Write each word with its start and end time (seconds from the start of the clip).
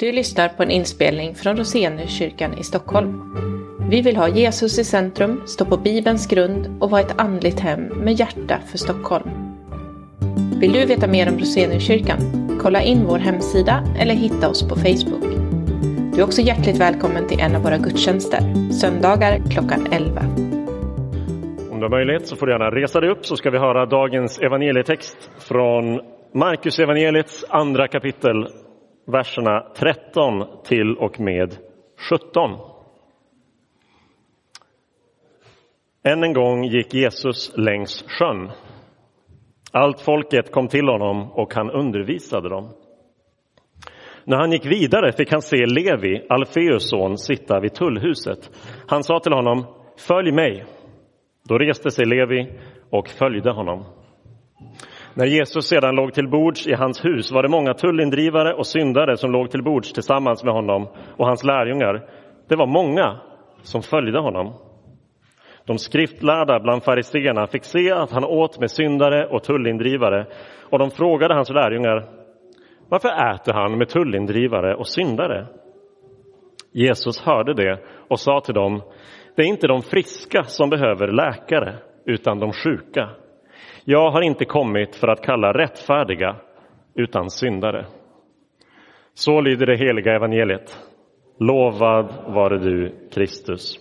Du 0.00 0.12
lyssnar 0.12 0.48
på 0.48 0.62
en 0.62 0.70
inspelning 0.70 1.34
från 1.34 1.56
Roseniuskyrkan 1.56 2.58
i 2.58 2.62
Stockholm. 2.62 3.34
Vi 3.90 4.02
vill 4.02 4.16
ha 4.16 4.28
Jesus 4.28 4.78
i 4.78 4.84
centrum, 4.84 5.42
stå 5.46 5.64
på 5.64 5.76
Bibelns 5.76 6.26
grund 6.26 6.76
och 6.80 6.90
vara 6.90 7.00
ett 7.00 7.20
andligt 7.20 7.60
hem 7.60 7.80
med 7.80 8.14
hjärta 8.14 8.58
för 8.70 8.78
Stockholm. 8.78 9.30
Vill 10.60 10.72
du 10.72 10.86
veta 10.86 11.06
mer 11.06 11.28
om 11.28 11.38
Roseniuskyrkan? 11.38 12.18
Kolla 12.62 12.82
in 12.82 13.04
vår 13.06 13.18
hemsida 13.18 13.84
eller 13.98 14.14
hitta 14.14 14.48
oss 14.48 14.68
på 14.68 14.76
Facebook. 14.76 15.24
Du 16.14 16.20
är 16.20 16.24
också 16.24 16.42
hjärtligt 16.42 16.80
välkommen 16.80 17.28
till 17.28 17.40
en 17.40 17.56
av 17.56 17.62
våra 17.62 17.78
gudstjänster, 17.78 18.72
söndagar 18.72 19.42
klockan 19.50 19.86
11. 19.92 20.20
Om 21.70 21.78
du 21.78 21.84
har 21.84 21.90
möjlighet 21.90 22.26
så 22.26 22.36
får 22.36 22.46
du 22.46 22.52
gärna 22.52 22.70
resa 22.70 23.00
dig 23.00 23.10
upp 23.10 23.26
så 23.26 23.36
ska 23.36 23.50
vi 23.50 23.58
höra 23.58 23.86
dagens 23.86 24.38
evangelietext 24.38 25.30
från 25.38 26.00
Markus 26.34 26.78
evangeliets 26.78 27.44
andra 27.48 27.88
kapitel, 27.88 28.48
verserna 29.12 29.60
13 29.76 30.62
till 30.64 30.96
och 30.96 31.20
med 31.20 31.56
17. 32.10 32.58
Än 36.02 36.24
en 36.24 36.32
gång 36.32 36.64
gick 36.64 36.94
Jesus 36.94 37.52
längs 37.56 38.04
sjön. 38.08 38.50
Allt 39.72 40.00
folket 40.00 40.52
kom 40.52 40.68
till 40.68 40.88
honom 40.88 41.32
och 41.32 41.54
han 41.54 41.70
undervisade 41.70 42.48
dem. 42.48 42.70
När 44.24 44.36
han 44.36 44.52
gick 44.52 44.66
vidare 44.66 45.12
fick 45.12 45.32
han 45.32 45.42
se 45.42 45.66
Levi, 45.66 46.26
Alfeus 46.28 46.90
son, 46.90 47.18
sitta 47.18 47.60
vid 47.60 47.74
tullhuset. 47.74 48.50
Han 48.86 49.02
sa 49.02 49.20
till 49.20 49.32
honom, 49.32 49.66
följ 50.08 50.32
mig. 50.32 50.64
Då 51.48 51.58
reste 51.58 51.90
sig 51.90 52.06
Levi 52.06 52.58
och 52.90 53.08
följde 53.08 53.50
honom. 53.50 53.84
När 55.14 55.26
Jesus 55.26 55.66
sedan 55.68 55.94
låg 55.94 56.14
till 56.14 56.28
bords 56.28 56.66
i 56.66 56.74
hans 56.74 57.04
hus 57.04 57.32
var 57.32 57.42
det 57.42 57.48
många 57.48 57.74
tullindrivare 57.74 58.54
och 58.54 58.66
syndare 58.66 59.16
som 59.16 59.32
låg 59.32 59.50
till 59.50 59.62
bords 59.62 59.92
tillsammans 59.92 60.44
med 60.44 60.54
honom 60.54 60.88
och 61.16 61.26
hans 61.26 61.44
lärjungar. 61.44 62.08
Det 62.48 62.56
var 62.56 62.66
många 62.66 63.20
som 63.62 63.82
följde 63.82 64.20
honom. 64.20 64.54
De 65.66 65.78
skriftlärda 65.78 66.60
bland 66.60 66.82
fariseerna 66.82 67.46
fick 67.46 67.64
se 67.64 67.92
att 67.92 68.12
han 68.12 68.24
åt 68.24 68.60
med 68.60 68.70
syndare 68.70 69.26
och 69.26 69.42
tullindrivare 69.42 70.26
och 70.70 70.78
de 70.78 70.90
frågade 70.90 71.34
hans 71.34 71.50
lärjungar 71.50 72.18
varför 72.88 73.08
äter 73.08 73.52
han 73.52 73.78
med 73.78 73.88
tullindrivare 73.88 74.74
och 74.74 74.88
syndare? 74.88 75.46
Jesus 76.72 77.20
hörde 77.20 77.54
det 77.54 77.78
och 78.08 78.20
sa 78.20 78.40
till 78.40 78.54
dem 78.54 78.82
det 79.36 79.42
är 79.42 79.46
inte 79.46 79.66
de 79.66 79.82
friska 79.82 80.44
som 80.44 80.70
behöver 80.70 81.08
läkare 81.08 81.78
utan 82.04 82.38
de 82.38 82.52
sjuka. 82.52 83.10
Jag 83.90 84.10
har 84.10 84.22
inte 84.22 84.44
kommit 84.44 84.96
för 84.96 85.08
att 85.08 85.22
kalla 85.22 85.52
rättfärdiga 85.52 86.36
utan 86.94 87.30
syndare. 87.30 87.86
Så 89.14 89.40
lyder 89.40 89.66
det 89.66 89.76
heliga 89.76 90.14
evangeliet. 90.14 90.78
Lovad 91.38 92.34
vare 92.34 92.58
du, 92.58 93.08
Kristus. 93.12 93.78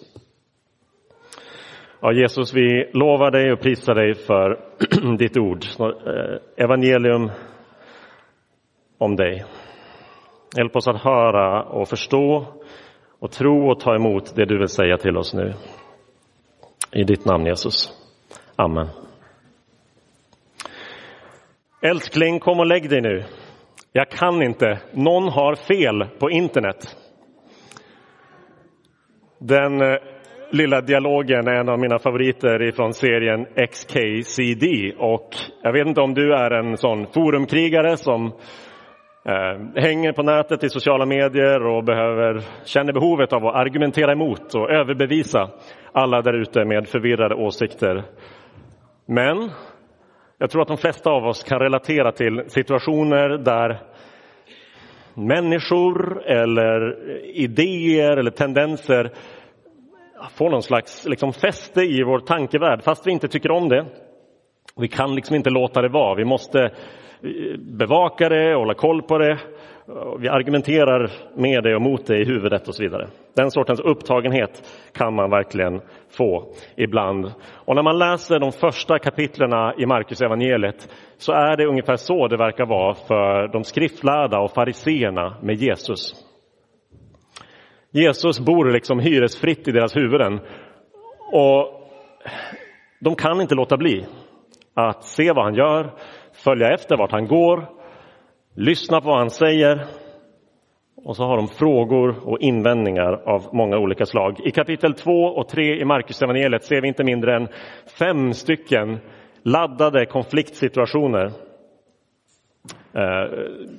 Ja, 2.02 2.14
Jesus, 2.14 2.54
vi 2.54 2.90
lovar 2.94 3.32
dig 3.32 3.52
och 3.52 3.60
prisar 3.60 3.96
dig 3.96 4.14
för 4.14 4.60
ditt 5.18 5.38
ord, 5.38 5.66
eh, 5.80 6.64
evangelium 6.64 7.32
om 8.98 9.16
dig. 9.16 9.46
Hjälp 10.58 10.76
oss 10.76 10.88
att 10.88 11.02
höra 11.02 11.64
och 11.64 11.88
förstå 11.88 12.46
och 13.20 13.32
tro 13.32 13.72
och 13.72 13.80
ta 13.80 13.96
emot 13.96 14.36
det 14.36 14.46
du 14.46 14.58
vill 14.58 14.68
säga 14.68 14.98
till 14.98 15.18
oss 15.18 15.34
nu. 15.34 15.54
I 16.92 17.04
ditt 17.04 17.26
namn 17.26 17.46
Jesus. 17.46 17.92
Amen. 18.56 18.88
Älskling, 21.82 22.40
kom 22.40 22.60
och 22.60 22.66
lägg 22.66 22.90
dig 22.90 23.02
nu. 23.02 23.24
Jag 23.92 24.10
kan 24.10 24.42
inte. 24.42 24.80
Någon 24.94 25.30
har 25.30 25.56
fel 25.56 26.06
på 26.20 26.30
internet. 26.30 26.96
Den 29.40 29.82
eh, 29.82 29.98
lilla 30.52 30.82
dialogen 30.82 31.48
är 31.48 31.54
en 31.54 31.70
av 31.70 31.80
mina 31.80 32.00
favoriter 32.00 32.72
från 32.72 32.94
serien 32.94 33.46
XKCD. 33.46 34.94
Och 34.98 35.30
jag 35.64 35.74
vet 35.74 35.88
inte 35.88 36.02
om 36.02 36.14
du 36.14 36.34
är 36.34 36.52
en 36.52 36.78
sån 36.78 37.08
forumkrigare 37.08 37.98
som 37.98 38.26
eh, 39.26 39.82
hänger 39.82 40.12
på 40.12 40.24
nätet 40.24 40.64
i 40.64 40.70
sociala 40.70 41.06
medier 41.06 41.66
och 41.66 41.84
behöver, 41.84 42.42
känner 42.66 42.94
behovet 42.94 43.34
av 43.34 43.46
att 43.46 43.56
argumentera 43.56 44.12
emot 44.12 44.56
och 44.56 44.72
överbevisa 44.72 45.50
alla 45.92 46.22
där 46.22 46.34
ute 46.34 46.66
med 46.66 46.88
förvirrade 46.88 47.36
åsikter. 47.36 48.04
Men 49.06 49.50
jag 50.38 50.50
tror 50.50 50.62
att 50.62 50.68
de 50.68 50.78
flesta 50.78 51.10
av 51.10 51.26
oss 51.26 51.44
kan 51.44 51.60
relatera 51.60 52.12
till 52.12 52.44
situationer 52.48 53.30
där 53.38 53.80
människor 55.14 56.24
eller 56.26 56.98
idéer 57.24 58.18
eller 58.18 58.32
tendenser 58.32 59.12
får 60.32 60.50
någon 60.50 60.64
slags 60.64 61.06
liksom 61.06 61.34
fäste 61.34 61.82
i 61.82 62.04
vår 62.04 62.20
tankevärld 62.20 62.84
fast 62.84 63.08
vi 63.08 63.12
inte 63.12 63.28
tycker 63.28 63.52
om 63.52 63.70
det. 63.70 63.86
Vi 64.76 64.88
kan 64.88 65.16
liksom 65.16 65.36
inte 65.36 65.50
låta 65.50 65.82
det 65.82 65.90
vara. 65.90 66.16
Vi 66.16 66.26
måste 66.26 66.60
eh, 66.60 66.72
bevaka 67.60 68.30
det 68.30 68.56
hålla 68.56 68.74
koll 68.74 69.02
på 69.02 69.18
det. 69.18 69.40
Vi 70.20 70.30
argumenterar 70.30 71.12
med 71.36 71.64
dig 71.64 71.76
och 71.76 71.82
mot 71.82 72.06
dig 72.06 72.22
i 72.22 72.26
huvudet 72.26 72.68
och 72.68 72.76
så 72.76 72.84
vidare. 72.84 73.08
Den 73.36 73.52
sortens 73.52 73.80
upptagenhet 73.80 74.64
kan 74.94 75.14
man 75.14 75.30
verkligen 75.30 75.82
få 76.18 76.54
ibland. 76.76 77.32
Och 77.66 77.76
när 77.76 77.84
man 77.84 77.98
läser 77.98 78.40
de 78.40 78.52
första 78.52 79.00
kapitlerna 79.00 79.74
i 79.78 79.86
Markus 79.86 80.22
evangeliet 80.22 80.90
så 81.18 81.32
är 81.32 81.58
det 81.58 81.66
ungefär 81.66 81.96
så 81.96 82.28
det 82.28 82.38
verkar 82.38 82.66
vara 82.66 82.94
för 82.94 83.48
de 83.48 83.64
skriftlärda 83.64 84.40
och 84.40 84.52
fariseerna 84.52 85.38
med 85.42 85.56
Jesus. 85.56 86.14
Jesus 87.92 88.40
bor 88.40 88.66
liksom 88.66 89.00
hyresfritt 89.00 89.68
i 89.68 89.72
deras 89.72 89.96
huvuden 89.96 90.40
och 91.32 91.90
de 93.00 93.16
kan 93.16 93.42
inte 93.42 93.56
låta 93.56 93.78
bli 93.78 94.06
att 94.74 95.04
se 95.04 95.32
vad 95.32 95.46
han 95.46 95.56
gör, 95.56 95.94
följa 96.44 96.74
efter 96.74 96.98
vart 96.98 97.12
han 97.12 97.28
går, 97.28 97.77
lyssna 98.58 99.02
på 99.02 99.08
vad 99.08 99.18
han 99.18 99.30
säger 99.30 99.86
och 100.96 101.16
så 101.16 101.24
har 101.24 101.38
de 101.38 101.48
frågor 101.48 102.28
och 102.28 102.40
invändningar 102.40 103.22
av 103.26 103.50
många 103.54 103.78
olika 103.78 104.06
slag. 104.06 104.40
I 104.44 104.52
kapitel 104.52 104.94
2 104.94 105.12
och 105.12 105.48
3 105.48 105.82
i 105.82 105.86
Markus 105.86 106.22
evangeliet 106.22 106.64
ser 106.64 106.82
vi 106.82 106.88
inte 106.88 107.04
mindre 107.04 107.36
än 107.36 107.48
fem 108.00 108.34
stycken 108.34 108.98
laddade 109.44 110.06
konfliktsituationer. 110.06 111.26
Eh, 112.94 113.32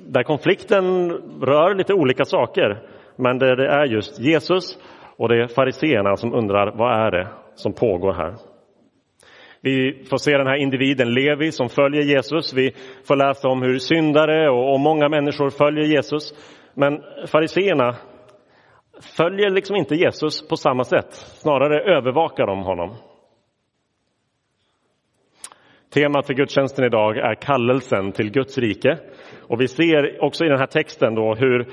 där 0.07 0.23
konflikten 0.23 1.11
rör 1.41 1.75
lite 1.75 1.93
olika 1.93 2.25
saker, 2.25 2.81
men 3.15 3.39
där 3.39 3.55
det 3.55 3.67
är 3.67 3.85
just 3.85 4.19
Jesus 4.19 4.77
och 5.17 5.29
det 5.29 5.43
är 5.43 5.47
fariseerna 5.47 6.15
som 6.15 6.33
undrar 6.33 6.71
vad 6.71 7.07
är 7.07 7.11
det 7.11 7.27
som 7.55 7.73
pågår 7.73 8.13
här. 8.13 8.48
Vi 9.61 10.03
får 10.09 10.17
se 10.17 10.37
den 10.37 10.47
här 10.47 10.55
individen 10.55 11.13
Levi 11.13 11.51
som 11.51 11.69
följer 11.69 12.01
Jesus. 12.01 12.53
Vi 12.53 12.71
får 13.07 13.15
läsa 13.15 13.47
om 13.47 13.61
hur 13.61 13.77
syndare 13.77 14.49
och, 14.49 14.79
många 14.79 15.09
människor 15.09 15.49
följer 15.49 15.85
Jesus. 15.85 16.33
Men 16.73 17.01
fariseerna 17.27 17.95
följer 19.17 19.49
liksom 19.49 19.75
inte 19.75 19.95
Jesus 19.95 20.47
på 20.47 20.55
samma 20.55 20.83
sätt. 20.83 21.13
Snarare 21.13 21.97
övervakar 21.97 22.47
de 22.47 22.63
honom. 22.63 22.95
Temat 25.93 26.27
för 26.27 26.33
gudstjänsten 26.33 26.85
idag 26.85 27.17
är 27.17 27.35
kallelsen 27.35 28.11
till 28.11 28.31
Guds 28.31 28.57
rike. 28.57 28.97
Och 29.47 29.61
vi 29.61 29.67
ser 29.67 30.23
också 30.23 30.45
i 30.45 30.49
den 30.49 30.59
här 30.59 30.67
texten 30.67 31.15
då 31.15 31.35
hur, 31.35 31.67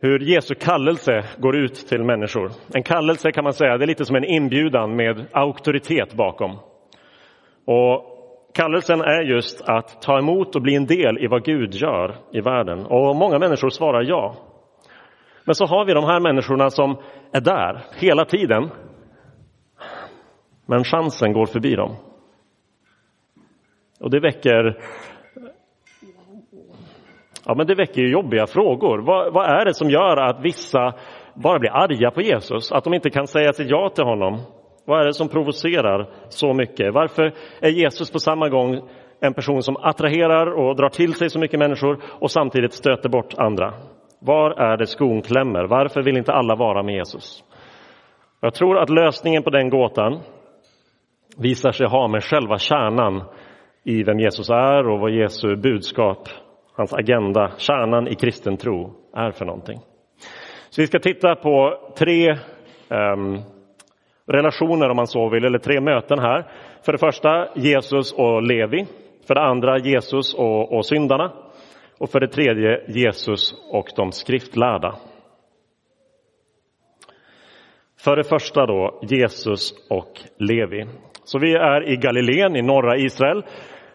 hur 0.00 0.18
Jesu 0.18 0.54
kallelse 0.54 1.24
går 1.38 1.56
ut 1.56 1.74
till 1.74 2.04
människor. 2.04 2.50
En 2.74 2.82
kallelse 2.82 3.32
kan 3.32 3.44
man 3.44 3.52
säga, 3.52 3.78
det 3.78 3.84
är 3.84 3.86
lite 3.86 4.04
som 4.04 4.16
en 4.16 4.24
inbjudan 4.24 4.96
med 4.96 5.26
auktoritet 5.32 6.14
bakom. 6.14 6.58
Och 7.64 8.14
Kallelsen 8.58 9.00
är 9.00 9.22
just 9.22 9.68
att 9.68 10.02
ta 10.02 10.18
emot 10.18 10.56
och 10.56 10.62
bli 10.62 10.74
en 10.74 10.86
del 10.86 11.18
i 11.18 11.26
vad 11.26 11.44
Gud 11.44 11.74
gör 11.74 12.16
i 12.32 12.40
världen. 12.40 12.86
Och 12.86 13.16
många 13.16 13.38
människor 13.38 13.70
svarar 13.70 14.02
ja. 14.02 14.36
Men 15.44 15.54
så 15.54 15.66
har 15.66 15.84
vi 15.84 15.92
de 15.92 16.04
här 16.04 16.20
människorna 16.20 16.70
som 16.70 16.96
är 17.32 17.40
där 17.40 17.84
hela 17.96 18.24
tiden. 18.24 18.70
Men 20.66 20.84
chansen 20.84 21.32
går 21.32 21.46
förbi 21.46 21.74
dem. 21.74 21.96
Och 24.00 24.10
det 24.10 24.20
väcker 24.20 24.78
Ja, 27.48 27.54
men 27.54 27.66
det 27.66 27.74
väcker 27.74 28.00
ju 28.00 28.10
jobbiga 28.10 28.46
frågor. 28.46 28.98
Vad, 28.98 29.32
vad, 29.32 29.46
är 29.46 29.64
det 29.64 29.74
som 29.74 29.90
gör 29.90 30.16
att 30.16 30.40
vissa 30.40 30.92
bara 31.34 31.58
blir 31.58 31.70
arga 31.70 32.10
på 32.10 32.20
Jesus? 32.20 32.72
Att 32.72 32.84
de 32.84 32.94
inte 32.94 33.10
kan 33.10 33.26
säga 33.26 33.52
sitt 33.52 33.70
ja 33.70 33.88
till 33.94 34.04
honom? 34.04 34.40
Vad 34.84 35.00
är 35.00 35.06
det 35.06 35.14
som 35.14 35.28
provocerar 35.28 36.08
så 36.28 36.54
mycket? 36.54 36.94
Varför 36.94 37.32
är 37.60 37.70
Jesus 37.70 38.10
på 38.10 38.18
samma 38.18 38.48
gång 38.48 38.80
en 39.20 39.34
person 39.34 39.62
som 39.62 39.76
attraherar 39.76 40.46
och 40.46 40.76
drar 40.76 40.88
till 40.88 41.14
sig 41.14 41.30
så 41.30 41.38
mycket 41.38 41.58
människor 41.58 41.98
och 42.20 42.30
samtidigt 42.30 42.72
stöter 42.72 43.08
bort 43.08 43.34
andra? 43.36 43.74
Var 44.20 44.50
är 44.50 44.76
det 44.76 44.86
skon 44.86 45.22
klämmer? 45.22 45.64
Varför 45.64 46.02
vill 46.02 46.16
inte 46.16 46.32
alla 46.32 46.54
vara 46.54 46.82
med 46.82 46.94
Jesus? 46.94 47.44
Jag 48.40 48.54
tror 48.54 48.78
att 48.78 48.90
lösningen 48.90 49.42
på 49.42 49.50
den 49.50 49.70
gåtan 49.70 50.20
visar 51.38 51.72
sig 51.72 51.86
ha 51.86 52.08
med 52.08 52.24
själva 52.24 52.58
kärnan 52.58 53.22
i 53.84 54.02
vem 54.02 54.18
Jesus 54.18 54.50
är 54.50 54.88
och 54.88 55.00
vad 55.00 55.10
Jesu 55.10 55.56
budskap, 55.56 56.28
hans 56.78 56.94
agenda, 56.94 57.52
kärnan 57.56 58.08
i 58.08 58.14
kristen 58.14 58.56
tro 58.56 58.92
är 59.14 59.30
för 59.30 59.44
någonting. 59.44 59.78
Så 60.70 60.80
vi 60.80 60.86
ska 60.86 60.98
titta 60.98 61.34
på 61.34 61.78
tre 61.98 62.30
um, 62.88 63.42
relationer 64.26 64.88
om 64.90 64.96
man 64.96 65.06
så 65.06 65.28
vill, 65.28 65.44
eller 65.44 65.58
tre 65.58 65.80
möten 65.80 66.18
här. 66.18 66.46
För 66.84 66.92
det 66.92 66.98
första 66.98 67.48
Jesus 67.54 68.12
och 68.12 68.42
Levi. 68.42 68.86
För 69.26 69.34
det 69.34 69.40
andra 69.40 69.78
Jesus 69.78 70.34
och, 70.34 70.72
och 70.72 70.86
syndarna. 70.86 71.32
Och 71.98 72.10
för 72.10 72.20
det 72.20 72.28
tredje 72.28 72.84
Jesus 72.88 73.54
och 73.72 73.86
de 73.96 74.12
skriftlärda. 74.12 74.94
För 78.04 78.16
det 78.16 78.24
första 78.24 78.66
då 78.66 79.00
Jesus 79.02 79.72
och 79.90 80.20
Levi. 80.38 80.86
Så 81.24 81.38
vi 81.38 81.54
är 81.54 81.88
i 81.88 81.96
Galileen 81.96 82.56
i 82.56 82.62
norra 82.62 82.96
Israel. 82.96 83.42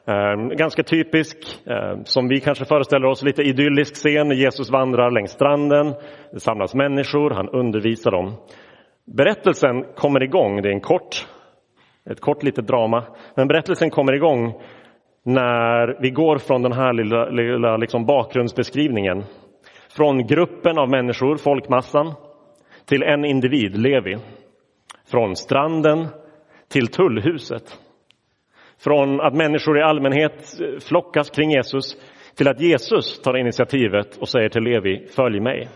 Ehm, 0.05 0.49
ganska 0.49 0.83
typisk, 0.83 1.37
ehm, 1.65 2.05
som 2.05 2.27
vi 2.27 2.39
kanske 2.39 2.65
föreställer 2.65 3.05
oss, 3.05 3.23
lite 3.23 3.41
idyllisk 3.41 3.95
scen. 3.95 4.31
Jesus 4.31 4.71
vandrar 4.71 5.11
längs 5.11 5.31
stranden, 5.31 5.93
det 6.31 6.39
samlas 6.39 6.75
människor, 6.75 7.29
han 7.29 7.49
undervisar 7.49 8.11
dem. 8.11 8.33
Berättelsen 9.17 9.83
kommer 9.95 10.23
igång, 10.23 10.61
det 10.61 10.69
är 10.69 10.73
en 10.73 10.81
kort, 10.81 11.27
ett 12.09 12.19
kort 12.19 12.43
litet 12.43 12.67
drama, 12.67 13.03
men 13.35 13.47
berättelsen 13.47 13.89
kommer 13.89 14.13
igång 14.13 14.53
när 15.25 16.01
vi 16.01 16.09
går 16.09 16.37
från 16.37 16.61
den 16.61 16.73
här 16.73 16.93
lilla, 16.93 17.29
lilla 17.29 17.77
liksom 17.77 18.05
bakgrundsbeskrivningen. 18.05 19.23
Från 19.89 20.27
gruppen 20.27 20.77
av 20.77 20.89
människor, 20.89 21.37
folkmassan, 21.37 22.13
till 22.85 23.03
en 23.03 23.25
individ, 23.25 23.77
Levi. 23.77 24.17
Från 25.11 25.35
stranden 25.35 26.07
till 26.69 26.87
tullhuset. 26.87 27.79
Från 28.83 29.21
att 29.21 29.33
människor 29.33 29.79
i 29.79 29.81
allmänhet 29.81 30.59
flockas 30.87 31.29
kring 31.29 31.51
Jesus 31.51 31.97
till 32.35 32.47
att 32.47 32.61
Jesus 32.61 33.21
tar 33.21 33.37
initiativet 33.37 34.17
och 34.17 34.29
säger 34.29 34.49
till 34.49 34.63
Levi, 34.63 35.07
följ 35.07 35.39
mig. 35.39 35.69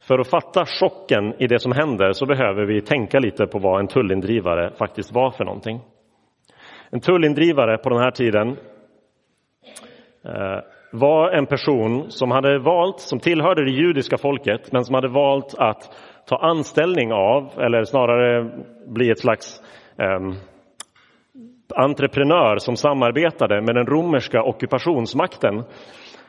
För 0.00 0.18
att 0.18 0.30
fatta 0.30 0.66
chocken 0.66 1.34
i 1.42 1.46
det 1.46 1.58
som 1.58 1.72
händer 1.72 2.12
så 2.12 2.26
behöver 2.26 2.64
vi 2.64 2.80
tänka 2.80 3.18
lite 3.18 3.46
på 3.46 3.58
vad 3.58 3.80
en 3.80 3.88
tullindrivare 3.88 4.72
faktiskt 4.78 5.14
var 5.14 5.30
för 5.30 5.44
någonting. 5.44 5.80
En 6.90 7.00
tullindrivare 7.00 7.78
på 7.78 7.88
den 7.88 7.98
här 7.98 8.10
tiden 8.10 8.48
eh, 10.24 10.60
var 10.92 11.30
en 11.30 11.46
person 11.46 12.10
som 12.10 12.30
hade 12.30 12.58
valt, 12.58 13.00
som 13.00 13.20
tillhörde 13.20 13.64
det 13.64 13.70
judiska 13.70 14.18
folket, 14.18 14.72
men 14.72 14.84
som 14.84 14.94
hade 14.94 15.08
valt 15.08 15.54
att 15.58 15.96
ta 16.28 16.36
anställning 16.36 17.12
av, 17.12 17.50
eller 17.60 17.84
snarare 17.84 18.50
bli 18.86 19.10
ett 19.10 19.20
slags 19.20 19.62
eh, 19.98 20.20
entreprenör 21.74 22.58
som 22.58 22.76
samarbetade 22.76 23.62
med 23.62 23.74
den 23.74 23.86
romerska 23.86 24.42
ockupationsmakten 24.42 25.64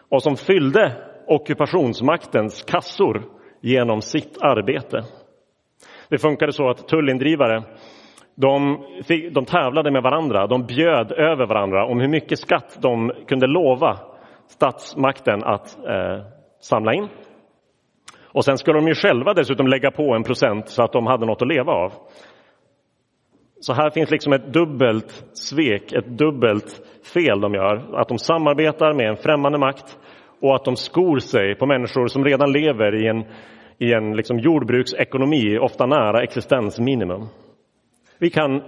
och 0.09 0.23
som 0.23 0.35
fyllde 0.35 0.93
ockupationsmaktens 1.27 2.63
kassor 2.63 3.23
genom 3.61 4.01
sitt 4.01 4.37
arbete. 4.41 5.03
Det 6.09 6.17
funkade 6.17 6.51
så 6.51 6.69
att 6.69 6.87
tullindrivare 6.87 7.63
de, 8.35 8.83
fick, 9.07 9.33
de 9.33 9.45
tävlade 9.45 9.91
med 9.91 10.03
varandra, 10.03 10.47
de 10.47 10.65
bjöd 10.65 11.11
över 11.11 11.45
varandra 11.45 11.85
om 11.85 11.99
hur 11.99 12.07
mycket 12.07 12.39
skatt 12.39 12.77
de 12.81 13.11
kunde 13.27 13.47
lova 13.47 13.99
statsmakten 14.47 15.43
att 15.43 15.77
eh, 15.85 16.21
samla 16.59 16.93
in. 16.93 17.07
Och 18.37 18.45
sen 18.45 18.57
skulle 18.57 18.77
de 18.77 18.87
ju 18.87 18.95
själva 18.95 19.33
dessutom 19.33 19.67
lägga 19.67 19.91
på 19.91 20.15
en 20.15 20.23
procent 20.23 20.69
så 20.69 20.83
att 20.83 20.91
de 20.91 21.07
hade 21.07 21.25
något 21.25 21.41
att 21.41 21.47
leva 21.47 21.71
av. 21.71 21.93
Så 23.59 23.73
här 23.73 23.89
finns 23.89 24.11
liksom 24.11 24.33
ett 24.33 24.53
dubbelt 24.53 25.25
svek, 25.33 25.93
ett 25.93 26.17
dubbelt 26.17 26.81
fel 27.13 27.41
de 27.41 27.53
gör. 27.53 27.99
Att 28.01 28.07
de 28.07 28.17
samarbetar 28.17 28.93
med 28.93 29.09
en 29.09 29.17
främmande 29.17 29.57
makt 29.57 29.97
och 30.41 30.55
att 30.55 30.65
de 30.65 30.75
skor 30.75 31.19
sig 31.19 31.55
på 31.55 31.65
människor 31.65 32.07
som 32.07 32.25
redan 32.25 32.51
lever 32.51 33.03
i 33.03 33.07
en, 33.07 33.25
i 33.77 33.93
en 33.93 34.15
liksom 34.15 34.39
jordbruksekonomi, 34.39 35.57
ofta 35.57 35.85
nära 35.85 36.23
existensminimum. 36.23 37.25
Vi 38.19 38.29
kan, 38.29 38.61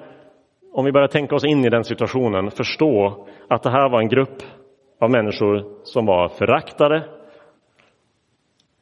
om 0.73 0.85
vi 0.85 0.91
börjar 0.91 1.07
tänka 1.07 1.35
oss 1.35 1.45
in 1.45 1.65
i 1.65 1.69
den 1.69 1.83
situationen, 1.83 2.51
förstå 2.51 3.27
att 3.49 3.63
det 3.63 3.71
här 3.71 3.89
var 3.89 4.01
en 4.01 4.09
grupp 4.09 4.43
av 5.01 5.11
människor 5.11 5.65
som 5.83 6.05
var 6.05 6.27
föraktade. 6.27 7.09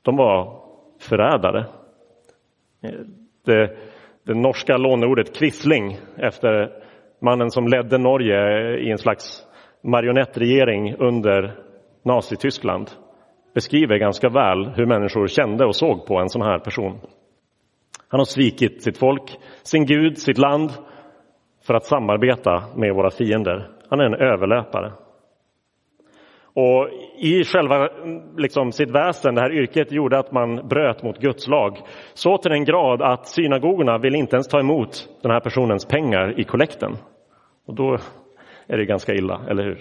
De 0.02 0.18
var 0.18 0.67
förrädare. 1.00 1.66
Det, 3.46 3.78
det 4.24 4.34
norska 4.34 4.78
låneordet 4.78 5.36
kvissling 5.36 5.98
efter 6.18 6.72
mannen 7.22 7.52
som 7.52 7.68
ledde 7.68 7.98
Norge 7.98 8.78
i 8.78 8.92
en 8.92 8.98
slags 8.98 9.48
marionettregering 9.84 10.96
under 10.96 11.56
Nazityskland 12.04 12.90
beskriver 13.54 13.98
ganska 13.98 14.30
väl 14.30 14.66
hur 14.66 14.86
människor 14.86 15.28
kände 15.28 15.66
och 15.66 15.76
såg 15.76 16.06
på 16.06 16.20
en 16.20 16.30
sån 16.30 16.42
här 16.42 16.60
person. 16.60 17.00
Han 18.08 18.20
har 18.20 18.26
svikit 18.26 18.84
sitt 18.84 18.98
folk, 18.98 19.38
sin 19.64 19.86
Gud, 19.86 20.18
sitt 20.18 20.38
land 20.38 20.72
för 21.68 21.74
att 21.74 21.86
samarbeta 21.86 22.64
med 22.76 22.94
våra 22.94 23.10
fiender. 23.10 23.70
Han 23.90 24.00
är 24.00 24.06
en 24.06 24.14
överlöpare. 24.14 24.92
Och 26.60 26.90
i 27.18 27.44
själva 27.44 27.90
liksom, 28.38 28.72
sitt 28.72 28.92
väsen, 28.92 29.36
det 29.36 29.42
här 29.42 29.52
yrket, 29.52 29.92
gjorde 29.92 30.20
att 30.20 30.32
man 30.32 30.68
bröt 30.68 31.04
mot 31.04 31.20
Guds 31.20 31.48
lag. 31.48 31.78
Så 32.14 32.38
till 32.38 32.52
den 32.52 32.66
grad 32.66 33.02
att 33.02 33.28
synagogorna 33.28 33.98
vill 33.98 34.16
inte 34.16 34.36
ens 34.36 34.48
ta 34.48 34.60
emot 34.60 35.10
den 35.22 35.32
här 35.32 35.40
personens 35.40 35.86
pengar 35.86 36.40
i 36.40 36.44
kollekten. 36.44 36.98
Och 37.66 37.76
då 37.76 37.98
är 38.68 38.78
det 38.78 38.86
ganska 38.86 39.14
illa, 39.14 39.42
eller 39.50 39.64
hur? 39.64 39.78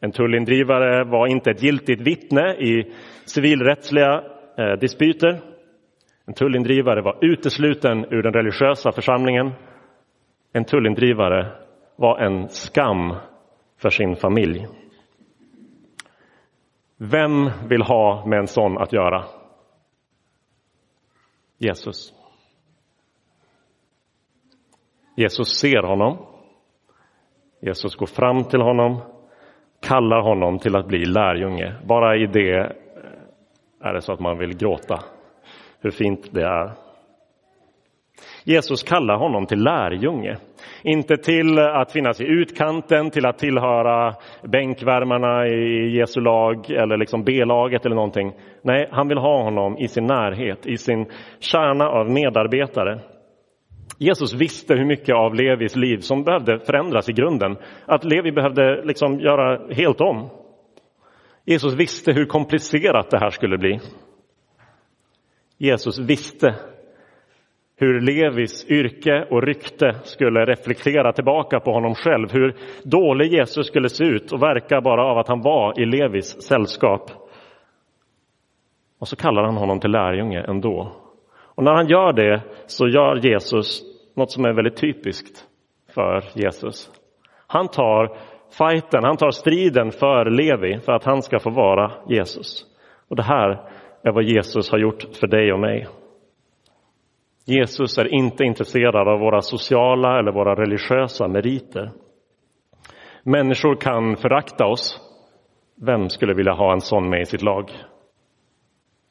En 0.00 0.12
tullindrivare 0.12 1.04
var 1.04 1.26
inte 1.26 1.50
ett 1.50 1.62
giltigt 1.62 2.00
vittne 2.00 2.54
i 2.54 2.92
civilrättsliga 3.24 4.22
eh, 4.58 4.72
dispyter. 4.80 5.40
En 6.26 6.34
tullindrivare 6.34 7.02
var 7.02 7.18
utesluten 7.20 8.04
ur 8.10 8.22
den 8.22 8.32
religiösa 8.32 8.92
församlingen. 8.92 9.50
En 10.52 10.64
tullindrivare 10.64 11.46
var 11.96 12.18
en 12.18 12.48
skam 12.48 13.14
för 13.78 13.90
sin 13.90 14.16
familj. 14.16 14.66
Vem 16.96 17.50
vill 17.68 17.82
ha 17.82 18.26
med 18.26 18.38
en 18.38 18.46
sån 18.46 18.78
att 18.78 18.92
göra? 18.92 19.24
Jesus. 21.58 22.12
Jesus 25.16 25.48
ser 25.48 25.82
honom. 25.82 26.18
Jesus 27.60 27.96
går 27.96 28.06
fram 28.06 28.44
till 28.44 28.60
honom, 28.60 29.00
kallar 29.80 30.20
honom 30.20 30.58
till 30.58 30.76
att 30.76 30.86
bli 30.86 31.04
lärjunge. 31.04 31.74
Bara 31.84 32.16
i 32.16 32.26
det 32.26 32.58
eh, 32.58 32.70
är 33.80 33.94
det 33.94 34.00
så 34.00 34.12
att 34.12 34.20
man 34.20 34.38
vill 34.38 34.56
gråta 34.56 35.04
hur 35.80 35.90
fint 35.90 36.28
det 36.32 36.44
är. 36.44 36.72
Jesus 38.44 38.82
kallar 38.82 39.16
honom 39.16 39.46
till 39.46 39.62
lärjunge. 39.62 40.36
Inte 40.82 41.16
till 41.16 41.58
att 41.58 41.92
finnas 41.92 42.20
i 42.20 42.24
utkanten, 42.24 43.10
till 43.10 43.26
att 43.26 43.38
tillhöra 43.38 44.14
bänkvärmarna 44.42 45.46
i 45.46 45.96
Jesu 45.96 46.20
lag 46.20 46.70
eller 46.70 46.96
liksom 46.96 47.24
B-laget 47.24 47.86
eller 47.86 47.96
någonting. 47.96 48.32
Nej, 48.62 48.88
han 48.90 49.08
vill 49.08 49.18
ha 49.18 49.42
honom 49.42 49.78
i 49.78 49.88
sin 49.88 50.06
närhet, 50.06 50.66
i 50.66 50.76
sin 50.76 51.06
kärna 51.40 51.88
av 51.88 52.10
medarbetare. 52.10 53.00
Jesus 53.98 54.34
visste 54.34 54.74
hur 54.74 54.84
mycket 54.84 55.14
av 55.14 55.34
Levis 55.34 55.76
liv 55.76 55.98
som 55.98 56.24
behövde 56.24 56.58
förändras 56.58 57.08
i 57.08 57.12
grunden. 57.12 57.56
Att 57.86 58.04
Levi 58.04 58.32
behövde 58.32 58.84
liksom 58.84 59.20
göra 59.20 59.74
helt 59.74 60.00
om. 60.00 60.30
Jesus 61.44 61.74
visste 61.74 62.12
hur 62.12 62.24
komplicerat 62.24 63.10
det 63.10 63.18
här 63.18 63.30
skulle 63.30 63.58
bli. 63.58 63.80
Jesus 65.58 65.98
visste 65.98 66.54
hur 67.80 68.00
Levis 68.00 68.70
yrke 68.70 69.26
och 69.30 69.42
rykte 69.42 69.94
skulle 70.02 70.44
reflektera 70.44 71.12
tillbaka 71.12 71.60
på 71.60 71.72
honom 71.72 71.94
själv. 71.94 72.32
Hur 72.32 72.54
dålig 72.82 73.32
Jesus 73.32 73.66
skulle 73.66 73.88
se 73.88 74.04
ut 74.04 74.32
och 74.32 74.42
verka 74.42 74.80
bara 74.80 75.04
av 75.04 75.18
att 75.18 75.28
han 75.28 75.40
var 75.42 75.80
i 75.80 75.86
Levis 75.86 76.42
sällskap. 76.42 77.10
Och 78.98 79.08
så 79.08 79.16
kallar 79.16 79.42
han 79.42 79.56
honom 79.56 79.80
till 79.80 79.90
lärjunge 79.90 80.44
ändå. 80.48 80.92
Och 81.40 81.64
när 81.64 81.72
han 81.72 81.88
gör 81.88 82.12
det 82.12 82.42
så 82.66 82.88
gör 82.88 83.16
Jesus 83.16 83.82
något 84.16 84.30
som 84.30 84.44
är 84.44 84.52
väldigt 84.52 84.76
typiskt 84.76 85.44
för 85.94 86.22
Jesus. 86.34 86.90
Han 87.46 87.68
tar 87.68 88.16
fighten, 88.58 89.04
han 89.04 89.16
tar 89.16 89.30
striden 89.30 89.90
för 89.90 90.30
Levi 90.30 90.78
för 90.78 90.92
att 90.92 91.04
han 91.04 91.22
ska 91.22 91.38
få 91.38 91.50
vara 91.50 91.92
Jesus. 92.08 92.64
Och 93.08 93.16
det 93.16 93.22
här 93.22 93.70
är 94.02 94.12
vad 94.12 94.24
Jesus 94.24 94.70
har 94.70 94.78
gjort 94.78 95.02
för 95.20 95.26
dig 95.26 95.52
och 95.52 95.60
mig. 95.60 95.86
Jesus 97.50 97.98
är 97.98 98.14
inte 98.14 98.44
intresserad 98.44 99.08
av 99.08 99.20
våra 99.20 99.40
sociala 99.40 100.18
eller 100.18 100.32
våra 100.32 100.54
religiösa 100.54 101.28
meriter. 101.28 101.92
Människor 103.22 103.76
kan 103.76 104.16
förakta 104.16 104.66
oss. 104.66 105.00
Vem 105.86 106.08
skulle 106.08 106.34
vilja 106.34 106.52
ha 106.52 106.72
en 106.72 106.80
sån 106.80 107.10
med 107.10 107.20
i 107.20 107.24
sitt 107.24 107.42
lag? 107.42 107.70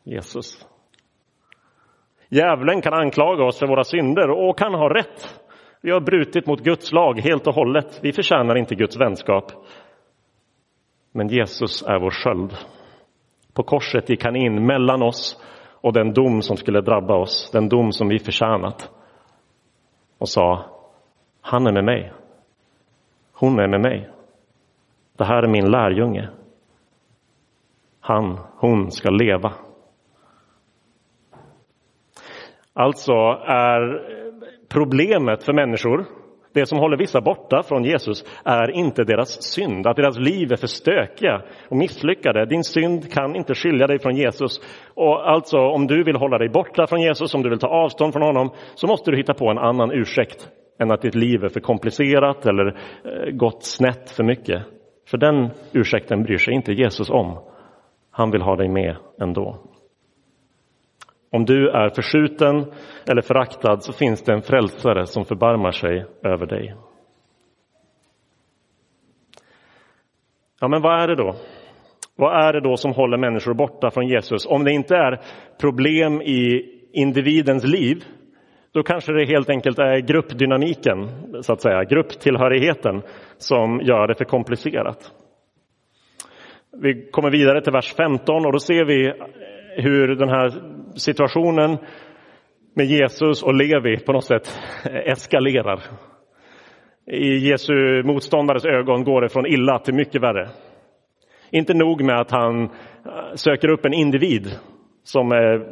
Jesus. 0.04 0.68
Djävulen 2.30 2.82
kan 2.82 2.94
anklaga 2.94 3.44
oss 3.44 3.60
för 3.60 3.68
våra 3.68 3.84
synder 3.84 4.30
och 4.30 4.58
kan 4.58 4.74
ha 4.74 4.94
rätt. 4.94 5.42
Vi 5.82 5.92
har 5.92 6.02
brutit 6.02 6.48
mot 6.48 6.64
Guds 6.64 6.92
lag 6.92 7.20
helt 7.20 7.48
och 7.48 7.54
hållet. 7.54 8.00
Vi 8.04 8.14
förtjänar 8.14 8.56
inte 8.58 8.76
Guds 8.76 8.98
vänskap. 8.98 9.52
Men 11.12 11.28
Jesus 11.28 11.84
är 11.88 12.00
vår 12.00 12.12
sköld. 12.12 12.54
På 13.54 13.64
korset 13.64 14.10
gick 14.10 14.24
han 14.24 14.36
in 14.36 14.66
mellan 14.66 15.02
oss 15.02 15.44
och 15.88 15.94
den 15.94 16.14
dom 16.14 16.42
som 16.42 16.58
skulle 16.58 16.82
drabba 16.82 17.16
oss, 17.16 17.52
den 17.52 17.70
dom 17.70 17.92
som 17.92 18.08
vi 18.08 18.20
förtjänat. 18.20 18.92
Och 20.18 20.30
sa, 20.30 20.66
han 21.42 21.68
är 21.68 21.72
med 21.72 21.86
mig. 21.86 22.14
Hon 23.32 23.60
är 23.60 23.68
med 23.68 23.82
mig. 23.82 24.10
Det 25.18 25.26
här 25.26 25.44
är 25.44 25.48
min 25.48 25.72
lärjunge. 25.72 26.30
Han, 28.00 28.40
hon 28.58 28.92
ska 28.92 29.10
leva. 29.10 29.54
Alltså 32.74 33.14
är 33.46 34.02
problemet 34.70 35.44
för 35.44 35.54
människor, 35.54 36.06
det 36.58 36.66
som 36.66 36.78
håller 36.78 36.98
vissa 36.98 37.22
borta 37.22 37.64
från 37.64 37.84
Jesus, 37.84 38.24
är 38.46 38.72
inte 38.72 39.04
deras 39.04 39.44
synd, 39.44 39.88
att 39.88 39.96
deras 39.96 40.20
liv 40.20 40.52
är 40.52 40.56
för 40.56 40.68
stökiga 40.68 41.42
och 41.70 41.78
misslyckade. 41.78 42.46
Din 42.46 42.64
synd 42.64 43.14
kan 43.14 43.36
inte 43.36 43.56
skilja 43.56 43.88
dig 43.88 44.00
från 44.00 44.16
Jesus. 44.16 44.60
Och 44.94 45.30
alltså, 45.30 45.58
om 45.58 45.88
du 45.88 46.04
vill 46.04 46.16
hålla 46.16 46.38
dig 46.38 46.50
borta 46.50 46.88
från 46.88 47.02
Jesus, 47.02 47.34
om 47.34 47.44
du 47.44 47.50
vill 47.50 47.60
ta 47.60 47.68
avstånd 47.68 48.14
från 48.14 48.24
honom, 48.24 48.50
så 48.76 48.88
måste 48.88 49.12
du 49.12 49.18
hitta 49.18 49.34
på 49.34 49.50
en 49.50 49.58
annan 49.58 49.92
ursäkt 49.92 50.50
än 50.80 50.92
att 50.92 51.02
ditt 51.02 51.16
liv 51.16 51.44
är 51.44 51.50
för 51.50 51.60
komplicerat 51.60 52.46
eller 52.46 52.68
eh, 52.68 53.32
gått 53.32 53.64
snett 53.64 54.12
för 54.12 54.24
mycket. 54.24 54.64
För 55.10 55.18
den 55.18 55.50
ursäkten 55.72 56.24
bryr 56.24 56.38
sig 56.38 56.54
inte 56.54 56.74
Jesus 56.74 57.10
om. 57.10 57.40
Han 58.12 58.32
vill 58.32 58.42
ha 58.42 58.56
dig 58.56 58.70
med 58.70 58.96
ändå. 59.22 59.58
Om 61.30 61.46
du 61.46 61.70
är 61.70 61.90
förskjuten 61.90 62.72
eller 63.10 63.22
föraktad 63.22 63.84
så 63.84 63.94
finns 63.94 64.24
det 64.24 64.34
en 64.34 64.42
frälsare 64.42 65.06
som 65.06 65.26
förbarmar 65.26 65.72
sig 65.72 66.06
över 66.24 66.46
dig. 66.46 66.76
Ja, 70.60 70.68
men 70.68 70.82
vad 70.82 71.02
är 71.02 71.08
det 71.08 71.16
då? 71.16 71.36
Vad 72.16 72.48
är 72.48 72.54
det 72.54 72.62
då 72.62 72.78
som 72.78 72.92
håller 72.92 73.18
människor 73.18 73.54
borta 73.54 73.92
från 73.92 74.08
Jesus? 74.08 74.46
Om 74.46 74.64
det 74.64 74.72
inte 74.72 74.96
är 74.96 75.20
problem 75.62 76.22
i 76.22 76.74
individens 76.94 77.64
liv, 77.64 78.04
då 78.72 78.84
kanske 78.84 79.14
det 79.14 79.26
helt 79.26 79.50
enkelt 79.50 79.80
är 79.80 80.00
gruppdynamiken, 80.00 81.10
så 81.42 81.54
att 81.54 81.62
säga, 81.62 81.84
grupptillhörigheten 81.84 83.02
som 83.38 83.82
gör 83.82 84.08
det 84.08 84.16
för 84.16 84.26
komplicerat. 84.26 85.12
Vi 86.82 87.10
kommer 87.12 87.32
vidare 87.32 87.62
till 87.62 87.74
vers 87.74 87.94
15 87.94 88.46
och 88.46 88.52
då 88.52 88.60
ser 88.60 88.86
vi 88.86 89.14
hur 89.78 90.16
den 90.16 90.30
här 90.30 90.52
situationen 90.96 91.78
med 92.74 92.86
Jesus 92.86 93.44
och 93.44 93.54
Levi 93.54 94.00
på 94.00 94.14
något 94.14 94.26
sätt 94.26 94.60
eskalerar. 94.86 95.84
I 97.12 97.50
Jesu 97.50 98.04
motståndares 98.04 98.66
ögon 98.66 99.04
går 99.04 99.22
det 99.22 99.30
från 99.30 99.46
illa 99.46 99.80
till 99.80 99.94
mycket 99.94 100.22
värre. 100.22 100.50
Inte 101.52 101.74
nog 101.74 102.04
med 102.04 102.20
att 102.20 102.32
han 102.32 102.64
eh, 102.64 102.70
söker 103.36 103.70
upp 103.70 103.86
en 103.86 103.94
individ 103.94 104.48
som 105.04 105.32
är 105.32 105.66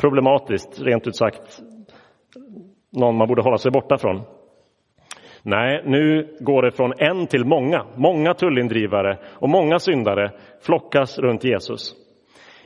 problematiskt, 0.00 0.82
rent 0.82 1.06
ut 1.06 1.16
sagt, 1.16 1.60
någon 2.92 3.16
man 3.16 3.28
borde 3.28 3.42
hålla 3.42 3.58
sig 3.58 3.70
borta 3.70 3.98
från. 3.98 4.22
Nej, 5.42 5.82
nu 5.84 6.36
går 6.40 6.62
det 6.62 6.70
från 6.70 6.92
en 6.98 7.26
till 7.26 7.44
många. 7.44 7.86
Många 7.96 8.34
tullindrivare 8.34 9.18
och 9.24 9.48
många 9.48 9.78
syndare 9.78 10.30
flockas 10.60 11.18
runt 11.18 11.44
Jesus. 11.44 12.03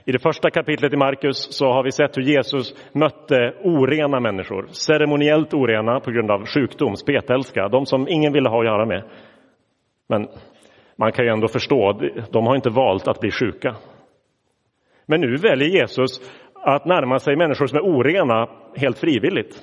I 0.08 0.12
det 0.12 0.18
första 0.18 0.50
kapitlet 0.50 0.92
i 0.92 0.96
Markus 0.96 1.36
så 1.36 1.66
har 1.66 1.82
vi 1.82 1.92
sett 1.92 2.16
hur 2.16 2.22
Jesus 2.22 2.74
mötte 2.92 3.54
orena 3.64 4.20
människor, 4.20 4.66
ceremoniellt 4.70 5.54
orena 5.54 6.00
på 6.00 6.10
grund 6.10 6.30
av 6.30 6.46
sjukdom, 6.46 6.96
spetälska, 6.96 7.68
de 7.68 7.86
som 7.86 8.08
ingen 8.08 8.32
ville 8.32 8.48
ha 8.48 8.58
att 8.58 8.66
göra 8.66 8.86
med. 8.86 9.04
Men 10.08 10.28
man 10.96 11.12
kan 11.12 11.24
ju 11.24 11.30
ändå 11.30 11.48
förstå, 11.48 12.00
de 12.30 12.46
har 12.46 12.56
inte 12.56 12.70
valt 12.70 13.08
att 13.08 13.20
bli 13.20 13.30
sjuka. 13.30 13.76
Men 15.06 15.20
nu 15.20 15.36
väljer 15.36 15.68
Jesus 15.68 16.20
att 16.54 16.84
närma 16.84 17.18
sig 17.18 17.36
människor 17.36 17.66
som 17.66 17.78
är 17.78 17.82
orena 17.82 18.48
helt 18.76 18.98
frivilligt. 18.98 19.62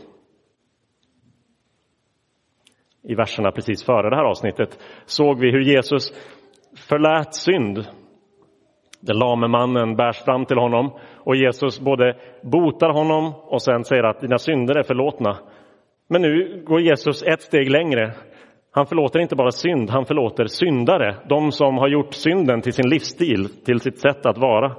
I 3.04 3.16
verserna 3.16 3.52
precis 3.52 3.86
före 3.86 4.10
det 4.10 4.16
här 4.16 4.24
avsnittet 4.24 4.80
såg 5.06 5.40
vi 5.40 5.52
hur 5.52 5.62
Jesus 5.62 6.14
förlät 6.90 7.36
synd 7.36 7.86
den 9.06 9.18
lame 9.18 9.48
mannen 9.48 9.96
bärs 9.96 10.24
fram 10.24 10.46
till 10.46 10.58
honom 10.58 10.92
och 11.18 11.36
Jesus 11.36 11.80
både 11.80 12.16
botar 12.44 12.90
honom 12.90 13.34
och 13.36 13.62
sen 13.62 13.84
säger 13.84 14.04
att 14.04 14.22
dina 14.22 14.38
synder 14.38 14.76
är 14.76 14.84
förlåtna. 14.84 15.38
Men 16.08 16.22
nu 16.22 16.64
går 16.68 16.82
Jesus 16.82 17.24
ett 17.24 17.42
steg 17.42 17.72
längre. 17.72 18.14
Han 18.72 18.86
förlåter 18.86 19.20
inte 19.20 19.36
bara 19.36 19.52
synd, 19.52 19.90
han 19.90 20.06
förlåter 20.06 20.46
syndare, 20.46 21.16
de 21.30 21.52
som 21.52 21.78
har 21.78 21.88
gjort 21.88 22.14
synden 22.14 22.62
till 22.62 22.74
sin 22.74 22.90
livsstil, 22.90 23.50
till 23.66 23.80
sitt 23.80 24.00
sätt 24.00 24.26
att 24.26 24.38
vara. 24.38 24.76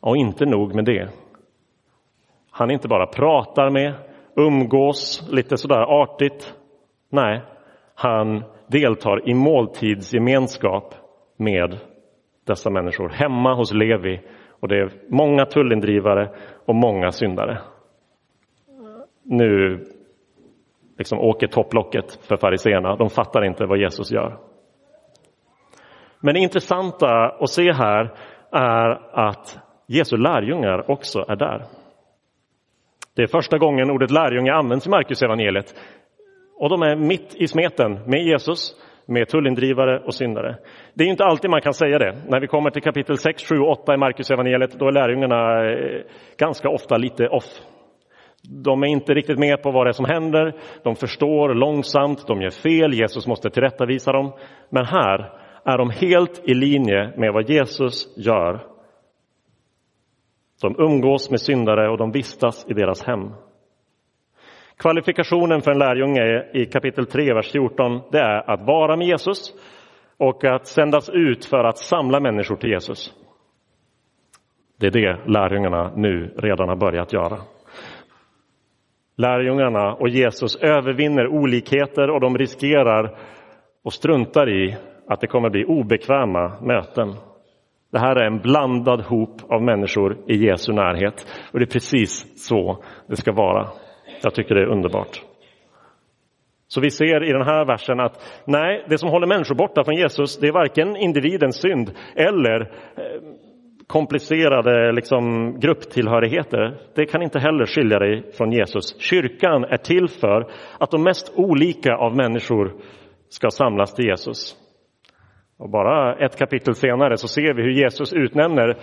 Och 0.00 0.16
inte 0.16 0.46
nog 0.46 0.74
med 0.74 0.84
det. 0.84 1.08
Han 2.50 2.70
inte 2.70 2.88
bara 2.88 3.06
pratar 3.06 3.70
med, 3.70 3.94
umgås 4.36 5.28
lite 5.30 5.56
sådär 5.56 6.02
artigt. 6.02 6.54
Nej, 7.10 7.42
han 7.94 8.44
deltar 8.72 9.28
i 9.28 9.34
måltidsgemenskap 9.34 10.94
med 11.36 11.78
dessa 12.46 12.70
människor 12.70 13.08
hemma 13.08 13.54
hos 13.54 13.72
Levi. 13.72 14.20
Och 14.60 14.68
det 14.68 14.76
är 14.76 14.90
många 15.08 15.44
tullindrivare 15.44 16.30
och 16.66 16.74
många 16.74 17.10
syndare. 17.10 17.58
Nu 19.22 19.84
liksom 20.98 21.20
åker 21.20 21.46
topplocket 21.46 22.18
för 22.28 22.36
fariseerna. 22.36 22.96
De 22.96 23.10
fattar 23.10 23.44
inte 23.44 23.66
vad 23.66 23.78
Jesus 23.78 24.10
gör. 24.10 24.38
Men 26.20 26.34
det 26.34 26.40
intressanta 26.40 27.08
att 27.28 27.50
se 27.50 27.72
här 27.72 28.14
är 28.52 29.18
att 29.28 29.58
Jesu 29.86 30.16
lärjungar 30.16 30.90
också 30.90 31.24
är 31.28 31.36
där. 31.36 31.64
Det 33.16 33.22
är 33.22 33.26
första 33.26 33.58
gången 33.58 33.90
ordet 33.90 34.10
lärjunge 34.10 34.52
används 34.52 34.86
i 34.86 34.90
Markus 34.90 35.22
evangeliet. 35.22 35.74
Och 36.62 36.68
de 36.68 36.82
är 36.82 36.96
mitt 36.96 37.34
i 37.34 37.48
smeten 37.48 38.00
med 38.06 38.24
Jesus, 38.24 38.74
med 39.06 39.28
tullindrivare 39.28 40.00
och 40.00 40.14
syndare. 40.14 40.56
Det 40.94 41.04
är 41.04 41.08
inte 41.08 41.24
alltid 41.24 41.50
man 41.50 41.60
kan 41.60 41.74
säga 41.74 41.98
det. 41.98 42.22
När 42.28 42.40
vi 42.40 42.46
kommer 42.46 42.70
till 42.70 42.82
kapitel 42.82 43.18
6, 43.18 43.48
7 43.48 43.54
och 43.58 43.70
8 43.70 43.94
i 43.94 43.96
Markus 43.96 44.30
evangeliet, 44.30 44.78
då 44.78 44.88
är 44.88 44.92
lärjungarna 44.92 45.70
eh, 45.70 46.02
ganska 46.38 46.68
ofta 46.68 46.96
lite 46.96 47.28
off. 47.28 47.44
De 48.64 48.82
är 48.82 48.86
inte 48.86 49.14
riktigt 49.14 49.38
med 49.38 49.62
på 49.62 49.70
vad 49.70 49.86
det 49.86 49.90
är 49.90 49.92
som 49.92 50.04
händer. 50.04 50.54
De 50.82 50.96
förstår 50.96 51.54
långsamt, 51.54 52.26
de 52.26 52.42
gör 52.42 52.50
fel, 52.50 52.94
Jesus 52.94 53.26
måste 53.26 53.50
tillrättavisa 53.50 54.12
dem. 54.12 54.32
Men 54.70 54.84
här 54.84 55.32
är 55.64 55.78
de 55.78 55.90
helt 55.90 56.48
i 56.48 56.54
linje 56.54 57.12
med 57.16 57.32
vad 57.32 57.50
Jesus 57.50 58.16
gör. 58.16 58.60
De 60.62 60.74
umgås 60.78 61.30
med 61.30 61.40
syndare 61.40 61.90
och 61.90 61.98
de 61.98 62.12
vistas 62.12 62.66
i 62.68 62.74
deras 62.74 63.04
hem. 63.04 63.30
Kvalifikationen 64.82 65.62
för 65.62 65.70
en 65.70 65.78
lärjunge 65.78 66.44
i 66.52 66.66
kapitel 66.66 67.06
3, 67.06 67.34
vers 67.34 67.52
14, 67.52 68.00
det 68.12 68.18
är 68.18 68.50
att 68.50 68.66
vara 68.66 68.96
med 68.96 69.06
Jesus 69.06 69.54
och 70.16 70.44
att 70.44 70.66
sändas 70.66 71.10
ut 71.10 71.44
för 71.44 71.64
att 71.64 71.78
samla 71.78 72.20
människor 72.20 72.56
till 72.56 72.70
Jesus. 72.70 73.12
Det 74.80 74.86
är 74.86 74.90
det 74.90 75.18
lärjungarna 75.26 75.92
nu 75.96 76.34
redan 76.36 76.68
har 76.68 76.76
börjat 76.76 77.12
göra. 77.12 77.38
Lärjungarna 79.16 79.94
och 79.94 80.08
Jesus 80.08 80.56
övervinner 80.56 81.26
olikheter 81.26 82.10
och 82.10 82.20
de 82.20 82.38
riskerar 82.38 83.18
och 83.84 83.92
struntar 83.92 84.48
i 84.50 84.76
att 85.08 85.20
det 85.20 85.26
kommer 85.26 85.50
bli 85.50 85.64
obekväma 85.64 86.60
möten. 86.60 87.14
Det 87.92 87.98
här 87.98 88.16
är 88.16 88.26
en 88.26 88.38
blandad 88.38 89.00
hop 89.00 89.52
av 89.52 89.62
människor 89.62 90.16
i 90.26 90.46
Jesu 90.46 90.72
närhet 90.72 91.26
och 91.52 91.58
det 91.58 91.64
är 91.64 91.72
precis 91.72 92.46
så 92.46 92.84
det 93.06 93.16
ska 93.16 93.32
vara. 93.32 93.68
Jag 94.22 94.34
tycker 94.34 94.54
det 94.54 94.62
är 94.62 94.72
underbart. 94.72 95.22
Så 96.68 96.80
vi 96.80 96.90
ser 96.90 97.24
i 97.24 97.32
den 97.32 97.42
här 97.42 97.64
versen 97.64 98.00
att 98.00 98.42
nej, 98.44 98.84
det 98.88 98.98
som 98.98 99.08
håller 99.08 99.26
människor 99.26 99.54
borta 99.54 99.84
från 99.84 99.94
Jesus, 99.94 100.38
det 100.38 100.48
är 100.48 100.52
varken 100.52 100.96
individens 100.96 101.56
synd 101.56 101.90
eller 102.16 102.60
eh, 102.60 103.22
komplicerade 103.86 104.92
liksom, 104.92 105.54
grupptillhörigheter. 105.60 106.78
Det 106.94 107.06
kan 107.06 107.22
inte 107.22 107.38
heller 107.38 107.66
skilja 107.66 107.98
dig 107.98 108.32
från 108.32 108.52
Jesus. 108.52 109.00
Kyrkan 109.00 109.64
är 109.64 109.76
till 109.76 110.08
för 110.08 110.50
att 110.80 110.90
de 110.90 111.02
mest 111.02 111.32
olika 111.36 111.94
av 111.96 112.16
människor 112.16 112.72
ska 113.28 113.50
samlas 113.50 113.94
till 113.94 114.06
Jesus. 114.06 114.56
Och 115.58 115.70
bara 115.70 116.16
ett 116.16 116.38
kapitel 116.38 116.74
senare 116.74 117.16
så 117.16 117.28
ser 117.28 117.54
vi 117.54 117.62
hur 117.62 117.70
Jesus 117.70 118.12
utnämner 118.12 118.76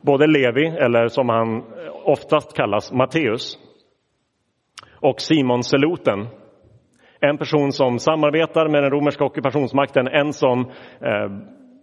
både 0.00 0.26
Levi, 0.26 0.66
eller 0.66 1.08
som 1.08 1.28
han 1.28 1.62
oftast 2.04 2.56
kallas, 2.56 2.92
Matteus, 2.92 3.58
och 5.02 5.20
Simon 5.20 5.62
Seloten. 5.62 6.26
En 7.20 7.38
person 7.38 7.72
som 7.72 7.98
samarbetar 7.98 8.68
med 8.68 8.82
den 8.82 8.90
romerska 8.90 9.24
ockupationsmakten, 9.24 10.08
en 10.08 10.32
som 10.32 10.60
eh, 11.00 11.30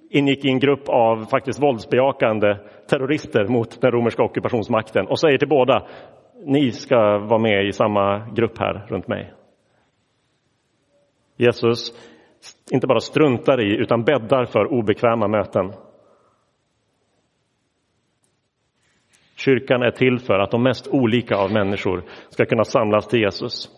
ingick 0.10 0.46
i 0.46 0.50
en 0.50 0.60
grupp 0.60 0.90
av 0.90 1.26
faktiskt 1.26 1.64
våldsbejakande 1.64 2.58
terrorister 2.90 3.48
mot 3.48 3.82
den 3.82 3.92
romerska 3.92 4.24
ockupationsmakten 4.24 5.08
och 5.08 5.20
säger 5.20 5.38
till 5.38 5.48
båda, 5.48 5.88
ni 6.46 6.72
ska 6.72 7.18
vara 7.18 7.40
med 7.40 7.68
i 7.68 7.72
samma 7.72 8.28
grupp 8.36 8.58
här 8.60 8.86
runt 8.88 9.08
mig. 9.08 9.34
Jesus 11.38 11.94
inte 12.72 12.88
bara 12.88 13.00
struntar 13.00 13.62
i 13.62 13.78
utan 13.78 14.04
bäddar 14.04 14.46
för 14.46 14.74
obekväma 14.74 15.28
möten. 15.28 15.74
Kyrkan 19.40 19.82
är 19.82 19.92
till 19.92 20.20
för 20.20 20.40
att 20.40 20.52
de 20.52 20.64
mest 20.64 20.88
olika 20.88 21.36
av 21.36 21.52
människor 21.52 22.04
ska 22.30 22.46
kunna 22.46 22.64
samlas 22.64 23.08
till 23.08 23.20
Jesus. 23.20 23.70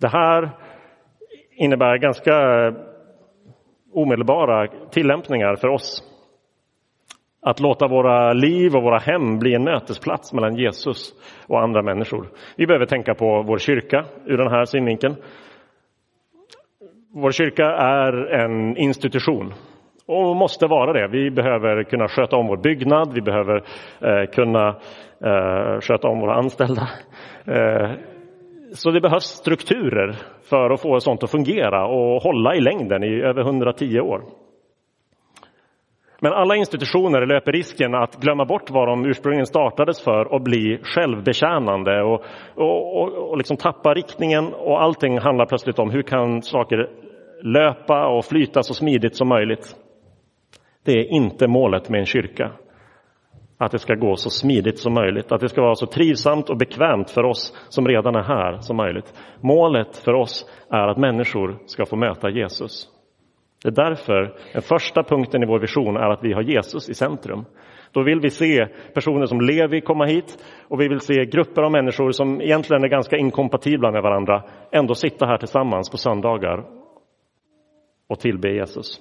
Det 0.00 0.08
här 0.08 0.50
innebär 1.50 1.98
ganska 1.98 2.32
omedelbara 3.92 4.68
tillämpningar 4.90 5.56
för 5.56 5.68
oss. 5.68 6.02
Att 7.42 7.60
låta 7.60 7.88
våra 7.88 8.32
liv 8.32 8.76
och 8.76 8.82
våra 8.82 8.98
hem 8.98 9.38
bli 9.38 9.54
en 9.54 9.64
mötesplats 9.64 10.32
mellan 10.32 10.56
Jesus 10.56 11.14
och 11.46 11.60
andra 11.62 11.82
människor. 11.82 12.28
Vi 12.56 12.66
behöver 12.66 12.86
tänka 12.86 13.14
på 13.14 13.42
vår 13.42 13.58
kyrka 13.58 14.04
ur 14.24 14.38
den 14.38 14.50
här 14.50 14.64
synvinkeln. 14.64 15.16
Vår 17.14 17.30
kyrka 17.30 17.64
är 17.76 18.12
en 18.12 18.76
institution 18.76 19.54
och 20.06 20.36
måste 20.36 20.66
vara 20.66 20.92
det. 20.92 21.08
Vi 21.08 21.30
behöver 21.30 21.82
kunna 21.82 22.08
sköta 22.08 22.36
om 22.36 22.46
vår 22.46 22.56
byggnad, 22.56 23.14
vi 23.14 23.20
behöver 23.20 23.56
eh, 24.00 24.30
kunna 24.32 24.68
eh, 25.24 25.80
sköta 25.80 26.08
om 26.08 26.20
våra 26.20 26.34
anställda. 26.34 26.88
Eh, 27.44 27.90
så 28.72 28.90
det 28.90 29.00
behövs 29.00 29.24
strukturer 29.24 30.16
för 30.50 30.70
att 30.70 30.82
få 30.82 31.00
sånt 31.00 31.22
att 31.22 31.30
fungera 31.30 31.86
och 31.86 32.22
hålla 32.22 32.54
i 32.54 32.60
längden 32.60 33.04
i 33.04 33.20
över 33.20 33.40
110 33.40 34.00
år. 34.00 34.22
Men 36.20 36.32
alla 36.32 36.56
institutioner 36.56 37.26
löper 37.26 37.52
risken 37.52 37.94
att 37.94 38.16
glömma 38.16 38.44
bort 38.44 38.70
vad 38.70 38.88
de 38.88 39.04
ursprungligen 39.04 39.46
startades 39.46 40.04
för 40.04 40.32
och 40.32 40.40
bli 40.40 40.78
självbetjänande 40.82 42.02
och, 42.02 42.24
och, 42.54 43.02
och, 43.02 43.30
och 43.30 43.36
liksom 43.36 43.56
tappa 43.56 43.94
riktningen 43.94 44.54
och 44.54 44.82
allting 44.82 45.18
handlar 45.18 45.46
plötsligt 45.46 45.78
om 45.78 45.90
hur 45.90 46.02
kan 46.02 46.42
saker 46.42 46.90
löpa 47.42 48.06
och 48.06 48.24
flyta 48.24 48.62
så 48.62 48.74
smidigt 48.74 49.16
som 49.16 49.28
möjligt. 49.28 49.76
Det 50.86 50.92
är 50.92 51.12
inte 51.12 51.48
målet 51.48 51.88
med 51.88 52.00
en 52.00 52.06
kyrka. 52.06 52.52
Att 53.58 53.72
det 53.72 53.78
ska 53.78 53.94
gå 53.94 54.16
så 54.16 54.30
smidigt 54.30 54.78
som 54.78 54.94
möjligt, 54.94 55.32
att 55.32 55.40
det 55.40 55.48
ska 55.48 55.62
vara 55.62 55.74
så 55.74 55.86
trivsamt 55.86 56.50
och 56.50 56.56
bekvämt 56.56 57.10
för 57.10 57.24
oss 57.24 57.66
som 57.68 57.88
redan 57.88 58.14
är 58.14 58.22
här 58.22 58.58
som 58.60 58.76
möjligt. 58.76 59.14
Målet 59.40 59.96
för 59.96 60.14
oss 60.14 60.46
är 60.70 60.88
att 60.88 60.98
människor 60.98 61.58
ska 61.66 61.86
få 61.86 61.96
möta 61.96 62.30
Jesus. 62.30 62.88
Det 63.62 63.68
är 63.68 63.88
därför 63.88 64.34
den 64.52 64.62
första 64.62 65.02
punkten 65.02 65.42
i 65.42 65.46
vår 65.46 65.60
vision 65.60 65.96
är 65.96 66.10
att 66.10 66.24
vi 66.24 66.32
har 66.32 66.42
Jesus 66.42 66.88
i 66.88 66.94
centrum. 66.94 67.44
Då 67.92 68.02
vill 68.02 68.20
vi 68.20 68.30
se 68.30 68.66
personer 68.94 69.26
som 69.26 69.40
Levi 69.40 69.80
komma 69.80 70.04
hit 70.04 70.38
och 70.68 70.80
vi 70.80 70.88
vill 70.88 71.00
se 71.00 71.24
grupper 71.24 71.62
av 71.62 71.72
människor 71.72 72.10
som 72.10 72.40
egentligen 72.40 72.84
är 72.84 72.88
ganska 72.88 73.16
inkompatibla 73.16 73.90
med 73.90 74.02
varandra 74.02 74.42
ändå 74.72 74.94
sitta 74.94 75.26
här 75.26 75.38
tillsammans 75.38 75.90
på 75.90 75.96
söndagar 75.96 76.64
och 78.08 78.20
tillbe 78.20 78.54
Jesus. 78.54 79.00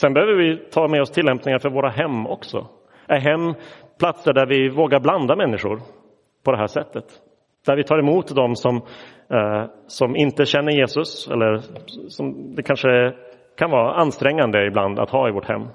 Sen 0.00 0.14
behöver 0.14 0.34
vi 0.34 0.56
ta 0.56 0.88
med 0.88 1.00
oss 1.00 1.10
tillämpningar 1.10 1.58
för 1.58 1.70
våra 1.70 1.90
hem 1.90 2.26
också. 2.26 2.66
Är 3.06 3.20
hem 3.20 3.54
platser 3.98 4.32
där 4.32 4.46
vi 4.46 4.68
vågar 4.68 5.00
blanda 5.00 5.36
människor 5.36 5.80
på 6.44 6.52
det 6.52 6.58
här 6.58 6.66
sättet? 6.66 7.04
Där 7.66 7.76
vi 7.76 7.84
tar 7.84 7.98
emot 7.98 8.34
dem 8.34 8.56
som, 8.56 8.76
eh, 9.30 9.64
som 9.86 10.16
inte 10.16 10.44
känner 10.44 10.72
Jesus 10.72 11.28
eller 11.28 11.60
som 12.08 12.54
det 12.54 12.62
kanske 12.62 13.14
kan 13.58 13.70
vara 13.70 13.94
ansträngande 13.94 14.66
ibland 14.66 14.98
att 14.98 15.10
ha 15.10 15.28
i 15.28 15.32
vårt 15.32 15.48
hem. 15.48 15.68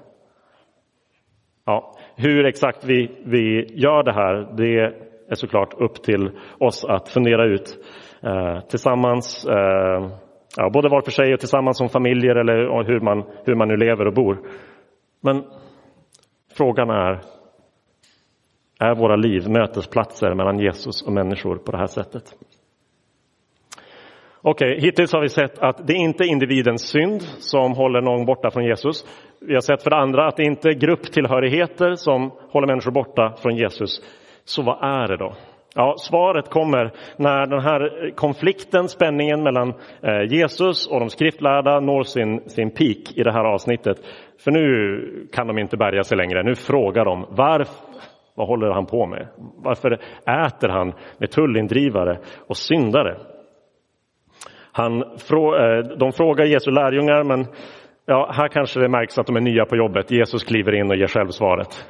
Ja, 1.66 1.94
hur 2.16 2.46
exakt 2.46 2.84
vi, 2.84 3.22
vi 3.24 3.66
gör 3.74 4.02
det 4.02 4.12
här, 4.12 4.56
det 4.56 4.78
är 5.28 5.34
såklart 5.34 5.74
upp 5.74 6.02
till 6.02 6.30
oss 6.58 6.84
att 6.84 7.08
fundera 7.08 7.44
ut 7.44 7.78
eh, 8.22 8.60
tillsammans. 8.60 9.46
Eh, 9.46 10.08
ja, 10.56 10.70
både 10.70 10.88
var 10.88 11.00
för 11.00 11.10
sig 11.10 11.34
och 11.34 11.40
tillsammans 11.40 11.78
som 11.78 11.88
familjer 11.88 12.34
eller 12.34 12.84
hur 12.84 13.00
man, 13.00 13.24
hur 13.44 13.54
man 13.54 13.68
nu 13.68 13.76
lever 13.76 14.06
och 14.06 14.14
bor. 14.14 14.38
Men 15.20 15.44
frågan 16.56 16.90
är, 16.90 17.20
är 18.80 18.94
våra 18.94 19.16
liv 19.16 19.48
mötesplatser 19.48 20.34
mellan 20.34 20.58
Jesus 20.58 21.02
och 21.02 21.12
människor 21.12 21.56
på 21.56 21.72
det 21.72 21.78
här 21.78 21.86
sättet? 21.86 22.24
Okej, 24.44 24.76
okay, 24.76 24.86
hittills 24.86 25.12
har 25.12 25.20
vi 25.20 25.28
sett 25.28 25.58
att 25.58 25.86
det 25.86 25.94
inte 25.94 26.24
är 26.24 26.28
individens 26.28 26.82
synd 26.82 27.22
som 27.22 27.72
håller 27.72 28.00
någon 28.00 28.26
borta 28.26 28.50
från 28.50 28.64
Jesus. 28.64 29.04
Vi 29.40 29.54
har 29.54 29.60
sett 29.60 29.82
för 29.82 29.90
det 29.90 29.96
andra 29.96 30.28
att 30.28 30.36
det 30.36 30.44
inte 30.44 30.68
är 30.68 30.72
grupptillhörigheter 30.72 31.94
som 31.94 32.30
håller 32.30 32.66
människor 32.66 32.90
borta 32.90 33.34
från 33.42 33.56
Jesus. 33.56 34.00
Så 34.44 34.62
vad 34.62 35.02
är 35.02 35.08
det 35.08 35.16
då? 35.16 35.34
Ja, 35.74 35.94
svaret 35.98 36.50
kommer 36.50 36.92
när 37.16 37.46
den 37.46 37.60
här 37.60 38.10
konflikten, 38.14 38.88
spänningen 38.88 39.42
mellan 39.42 39.74
eh, 40.02 40.22
Jesus 40.28 40.86
och 40.86 41.00
de 41.00 41.08
skriftlärda 41.08 41.80
når 41.80 42.02
sin, 42.02 42.48
sin 42.48 42.70
peak 42.70 43.12
i 43.16 43.22
det 43.22 43.32
här 43.32 43.44
avsnittet. 43.44 43.96
För 44.44 44.50
nu 44.50 45.28
kan 45.32 45.46
de 45.46 45.58
inte 45.58 45.76
bärga 45.76 46.02
sig 46.02 46.16
längre. 46.16 46.42
Nu 46.42 46.54
frågar 46.54 47.04
de 47.04 47.26
varför, 47.28 47.74
vad 48.34 48.48
håller 48.48 48.70
han 48.70 48.86
på 48.86 49.06
med? 49.06 49.28
Varför 49.56 49.92
äter 50.46 50.68
han 50.68 50.92
med 51.18 51.30
tullindrivare 51.30 52.18
och 52.46 52.56
syndare? 52.56 53.16
Han, 54.72 55.02
eh, 55.02 55.96
de 55.98 56.12
frågar 56.12 56.44
Jesu 56.44 56.70
lärjungar, 56.70 57.24
men 57.24 57.46
ja, 58.06 58.32
här 58.36 58.48
kanske 58.48 58.80
det 58.80 58.88
märks 58.88 59.18
att 59.18 59.26
de 59.26 59.36
är 59.36 59.40
nya 59.40 59.64
på 59.64 59.76
jobbet. 59.76 60.10
Jesus 60.10 60.44
kliver 60.44 60.74
in 60.74 60.90
och 60.90 60.96
ger 60.96 61.06
själv 61.06 61.28
svaret. 61.28 61.86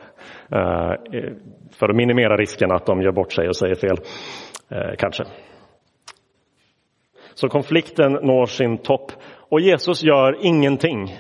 Eh, 0.51 0.93
för 1.71 1.89
att 1.89 1.97
minimera 1.97 2.37
risken 2.37 2.73
att 2.73 2.87
de 2.87 3.03
gör 3.03 3.13
bort 3.13 3.33
sig 3.33 3.49
och 3.49 3.57
säger 3.57 3.75
fel, 3.75 3.97
eh, 4.71 4.95
kanske. 4.99 5.25
Så 7.35 7.49
konflikten 7.49 8.13
når 8.13 8.47
sin 8.47 8.79
topp 8.79 9.13
och 9.51 9.61
Jesus 9.61 10.03
gör 10.03 10.37
ingenting 10.47 11.17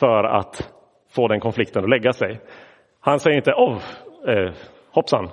för 0.00 0.24
att 0.24 0.72
få 1.14 1.28
den 1.28 1.40
konflikten 1.40 1.84
att 1.84 1.90
lägga 1.90 2.12
sig. 2.12 2.40
Han 3.00 3.20
säger 3.20 3.36
inte 3.36 3.52
oh, 3.52 3.78
eh, 4.28 4.52
hoppsan, 4.90 5.28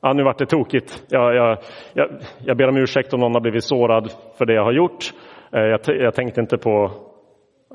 ja, 0.00 0.12
nu 0.12 0.24
vart 0.24 0.38
det 0.38 0.46
tokigt. 0.46 1.04
Jag, 1.08 1.34
jag, 1.34 1.58
jag, 1.94 2.08
jag 2.44 2.56
ber 2.56 2.68
om 2.68 2.76
ursäkt 2.76 3.14
om 3.14 3.20
någon 3.20 3.34
har 3.34 3.40
blivit 3.40 3.64
sårad 3.64 4.12
för 4.38 4.46
det 4.46 4.54
jag 4.54 4.64
har 4.64 4.72
gjort. 4.72 5.12
Eh, 5.52 5.60
jag, 5.60 5.80
jag 5.86 6.14
tänkte 6.14 6.40
inte 6.40 6.58
på 6.58 6.90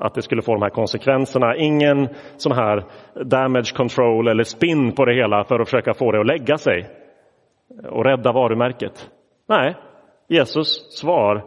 att 0.00 0.14
det 0.14 0.22
skulle 0.22 0.42
få 0.42 0.52
de 0.52 0.62
här 0.62 0.70
konsekvenserna. 0.70 1.56
Ingen 1.56 2.08
sån 2.36 2.52
här 2.52 2.84
damage 3.24 3.76
control 3.76 4.28
eller 4.28 4.44
spin 4.44 4.92
på 4.92 5.04
det 5.04 5.14
hela 5.14 5.44
för 5.44 5.60
att 5.60 5.68
försöka 5.68 5.94
få 5.94 6.12
det 6.12 6.20
att 6.20 6.26
lägga 6.26 6.58
sig 6.58 6.90
och 7.90 8.04
rädda 8.04 8.32
varumärket. 8.32 9.10
Nej, 9.48 9.76
Jesus 10.28 10.98
svar 10.98 11.44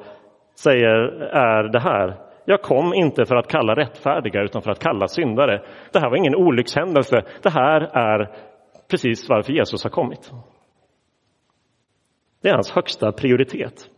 säger 0.56 0.96
är 1.34 1.64
det 1.64 1.80
här. 1.80 2.16
Jag 2.46 2.62
kom 2.62 2.94
inte 2.94 3.26
för 3.26 3.36
att 3.36 3.48
kalla 3.48 3.76
rättfärdiga 3.76 4.42
utan 4.42 4.62
för 4.62 4.72
att 4.72 4.80
kalla 4.80 5.08
syndare. 5.08 5.62
Det 5.92 6.00
här 6.00 6.10
var 6.10 6.18
ingen 6.18 6.36
olyckshändelse. 6.36 7.24
Det 7.42 7.50
här 7.50 7.82
är 7.82 8.30
precis 8.92 9.30
varför 9.30 9.54
Jesus 9.54 9.84
har 9.84 9.92
kommit. 9.92 10.32
Det 12.42 12.50
är 12.50 12.54
hans 12.54 12.72
högsta 12.72 13.12
prioritet. 13.12 13.90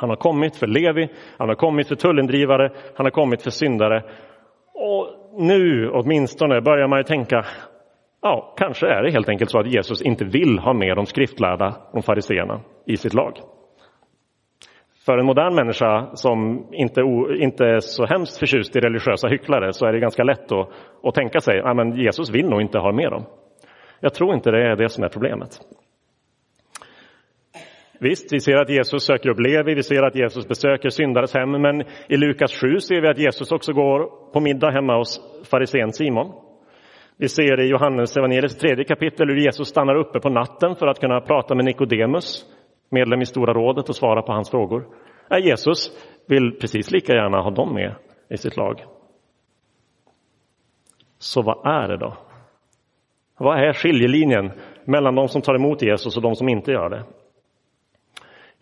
Han 0.00 0.08
har 0.08 0.16
kommit 0.16 0.56
för 0.56 0.66
Levi, 0.66 1.08
han 1.38 1.48
har 1.48 1.56
kommit 1.56 1.88
för 1.88 1.94
tullindrivare, 1.94 2.70
han 2.96 3.06
har 3.06 3.10
kommit 3.10 3.42
för 3.42 3.50
syndare. 3.50 4.02
Och 4.74 5.08
nu 5.38 5.90
åtminstone 5.90 6.60
börjar 6.60 6.88
man 6.88 6.98
ju 6.98 7.02
tänka, 7.02 7.44
ja, 8.22 8.54
kanske 8.56 8.86
är 8.86 9.02
det 9.02 9.10
helt 9.10 9.28
enkelt 9.28 9.50
så 9.50 9.58
att 9.58 9.72
Jesus 9.72 10.02
inte 10.02 10.24
vill 10.24 10.58
ha 10.58 10.72
med 10.72 10.96
de 10.96 11.06
skriftlärda, 11.06 11.76
de 11.92 12.02
fariseerna, 12.02 12.60
i 12.86 12.96
sitt 12.96 13.14
lag. 13.14 13.32
För 15.06 15.18
en 15.18 15.26
modern 15.26 15.54
människa 15.54 16.10
som 16.14 16.66
inte, 16.72 17.00
inte 17.36 17.64
är 17.66 17.80
så 17.80 18.06
hemskt 18.06 18.38
förtjust 18.38 18.76
i 18.76 18.80
religiösa 18.80 19.28
hycklare 19.28 19.72
så 19.72 19.86
är 19.86 19.92
det 19.92 20.00
ganska 20.00 20.24
lätt 20.24 20.52
att, 20.52 20.68
att 21.02 21.14
tänka 21.14 21.40
sig 21.40 21.60
att 21.60 21.98
Jesus 21.98 22.30
vill 22.30 22.48
nog 22.48 22.60
inte 22.60 22.78
ha 22.78 22.92
med 22.92 23.10
dem. 23.10 23.24
Jag 24.00 24.14
tror 24.14 24.34
inte 24.34 24.50
det 24.50 24.70
är 24.70 24.76
det 24.76 24.88
som 24.88 25.04
är 25.04 25.08
problemet. 25.08 25.60
Visst, 28.02 28.32
vi 28.32 28.40
ser 28.40 28.56
att 28.56 28.70
Jesus 28.70 29.04
söker 29.04 29.28
upp 29.28 29.40
Levi, 29.40 29.74
vi 29.74 29.82
ser 29.82 30.02
att 30.02 30.16
Jesus 30.16 30.48
besöker 30.48 30.88
syndares 30.88 31.34
hem, 31.34 31.50
men 31.50 31.80
i 32.08 32.16
Lukas 32.16 32.52
7 32.60 32.80
ser 32.80 33.00
vi 33.00 33.08
att 33.08 33.18
Jesus 33.18 33.52
också 33.52 33.72
går 33.72 34.32
på 34.32 34.40
middag 34.40 34.70
hemma 34.70 34.96
hos 34.96 35.20
farisén 35.50 35.92
Simon. 35.92 36.32
Vi 37.16 37.28
ser 37.28 37.60
i 37.60 37.68
Johannes 37.68 38.16
evangeliets 38.16 38.58
tredje 38.58 38.84
kapitel 38.84 39.28
hur 39.28 39.36
Jesus 39.36 39.68
stannar 39.68 39.94
uppe 39.94 40.20
på 40.20 40.28
natten 40.28 40.76
för 40.76 40.86
att 40.86 41.00
kunna 41.00 41.20
prata 41.20 41.54
med 41.54 41.64
Nikodemus, 41.64 42.44
medlem 42.90 43.20
i 43.20 43.26
Stora 43.26 43.52
rådet, 43.52 43.88
och 43.88 43.96
svara 43.96 44.22
på 44.22 44.32
hans 44.32 44.50
frågor. 44.50 44.86
Jesus 45.42 45.90
vill 46.28 46.52
precis 46.60 46.90
lika 46.90 47.12
gärna 47.12 47.40
ha 47.40 47.50
dem 47.50 47.74
med 47.74 47.94
i 48.30 48.36
sitt 48.36 48.56
lag. 48.56 48.84
Så 51.18 51.42
vad 51.42 51.66
är 51.66 51.88
det 51.88 51.96
då? 51.96 52.16
Vad 53.38 53.58
är 53.58 53.72
skiljelinjen 53.72 54.52
mellan 54.84 55.14
de 55.14 55.28
som 55.28 55.42
tar 55.42 55.54
emot 55.54 55.82
Jesus 55.82 56.16
och 56.16 56.22
de 56.22 56.34
som 56.34 56.48
inte 56.48 56.72
gör 56.72 56.88
det? 56.88 57.04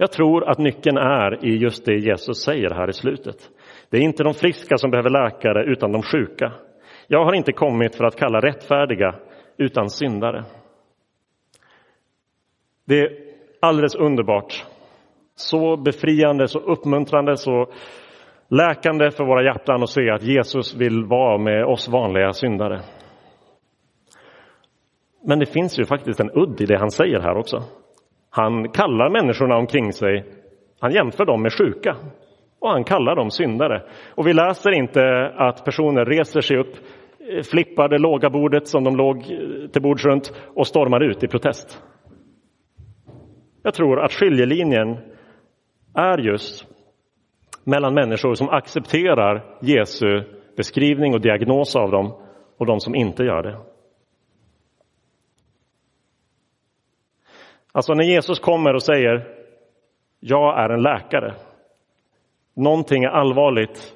Jag 0.00 0.12
tror 0.12 0.48
att 0.50 0.58
nyckeln 0.58 0.96
är 0.96 1.44
i 1.44 1.56
just 1.56 1.84
det 1.84 1.94
Jesus 1.94 2.42
säger 2.42 2.70
här 2.70 2.88
i 2.90 2.92
slutet. 2.92 3.50
Det 3.90 3.96
är 3.96 4.00
inte 4.00 4.22
de 4.22 4.34
friska 4.34 4.76
som 4.76 4.90
behöver 4.90 5.10
läkare, 5.10 5.64
utan 5.64 5.92
de 5.92 6.02
sjuka. 6.02 6.52
Jag 7.06 7.24
har 7.24 7.34
inte 7.34 7.52
kommit 7.52 7.96
för 7.96 8.04
att 8.04 8.16
kalla 8.16 8.40
rättfärdiga, 8.40 9.14
utan 9.56 9.90
syndare. 9.90 10.44
Det 12.84 13.00
är 13.00 13.10
alldeles 13.60 13.94
underbart 13.94 14.64
Så 15.34 15.76
befriande, 15.76 16.48
så 16.48 16.58
uppmuntrande, 16.58 17.36
så 17.36 17.66
läkande 18.48 19.10
för 19.10 19.24
våra 19.24 19.44
hjärtan 19.44 19.82
att 19.82 19.90
se 19.90 20.10
att 20.10 20.22
Jesus 20.22 20.74
vill 20.74 21.04
vara 21.04 21.38
med 21.38 21.64
oss 21.64 21.88
vanliga 21.88 22.32
syndare. 22.32 22.80
Men 25.24 25.38
det 25.38 25.46
finns 25.46 25.78
ju 25.78 25.84
faktiskt 25.84 26.20
en 26.20 26.30
udd 26.34 26.60
i 26.60 26.66
det 26.66 26.78
han 26.78 26.90
säger 26.90 27.20
här 27.20 27.36
också. 27.36 27.62
Han 28.30 28.68
kallar 28.68 29.10
människorna 29.10 29.56
omkring 29.56 29.92
sig, 29.92 30.24
han 30.80 30.92
jämför 30.92 31.24
dem 31.24 31.42
med 31.42 31.52
sjuka 31.52 31.96
och 32.60 32.70
han 32.70 32.84
kallar 32.84 33.16
dem 33.16 33.30
syndare. 33.30 33.82
Och 34.14 34.26
vi 34.26 34.32
läser 34.32 34.70
inte 34.70 35.32
att 35.36 35.64
personer 35.64 36.04
reser 36.04 36.40
sig 36.40 36.58
upp, 36.58 36.74
flippar 37.50 37.88
det 37.88 37.98
låga 37.98 38.30
bordet 38.30 38.68
som 38.68 38.84
de 38.84 38.96
låg 38.96 39.24
till 39.72 39.82
bords 39.82 40.04
runt 40.04 40.32
och 40.54 40.66
stormar 40.66 41.00
ut 41.00 41.24
i 41.24 41.28
protest. 41.28 41.82
Jag 43.62 43.74
tror 43.74 44.00
att 44.04 44.12
skiljelinjen 44.12 44.96
är 45.94 46.18
just 46.18 46.66
mellan 47.64 47.94
människor 47.94 48.34
som 48.34 48.48
accepterar 48.48 49.44
Jesu 49.60 50.22
beskrivning 50.56 51.14
och 51.14 51.20
diagnos 51.20 51.76
av 51.76 51.90
dem 51.90 52.12
och 52.58 52.66
de 52.66 52.80
som 52.80 52.94
inte 52.94 53.24
gör 53.24 53.42
det. 53.42 53.58
Alltså 57.72 57.94
när 57.94 58.04
Jesus 58.04 58.38
kommer 58.38 58.74
och 58.74 58.82
säger 58.82 59.38
jag 60.20 60.58
är 60.58 60.68
en 60.68 60.82
läkare. 60.82 61.34
Någonting 62.56 63.04
är 63.04 63.08
allvarligt, 63.08 63.94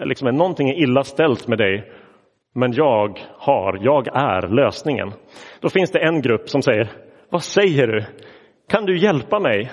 eh, 0.00 0.06
liksom 0.06 0.28
någonting 0.28 0.70
är 0.70 0.82
illa 0.82 1.04
ställt 1.04 1.48
med 1.48 1.58
dig, 1.58 1.92
men 2.52 2.72
jag 2.72 3.20
har, 3.32 3.78
jag 3.80 4.08
är 4.12 4.48
lösningen. 4.48 5.12
Då 5.60 5.68
finns 5.68 5.90
det 5.90 5.98
en 5.98 6.22
grupp 6.22 6.48
som 6.48 6.62
säger, 6.62 6.90
vad 7.30 7.42
säger 7.42 7.86
du? 7.86 8.04
Kan 8.68 8.84
du 8.84 8.98
hjälpa 8.98 9.40
mig? 9.40 9.70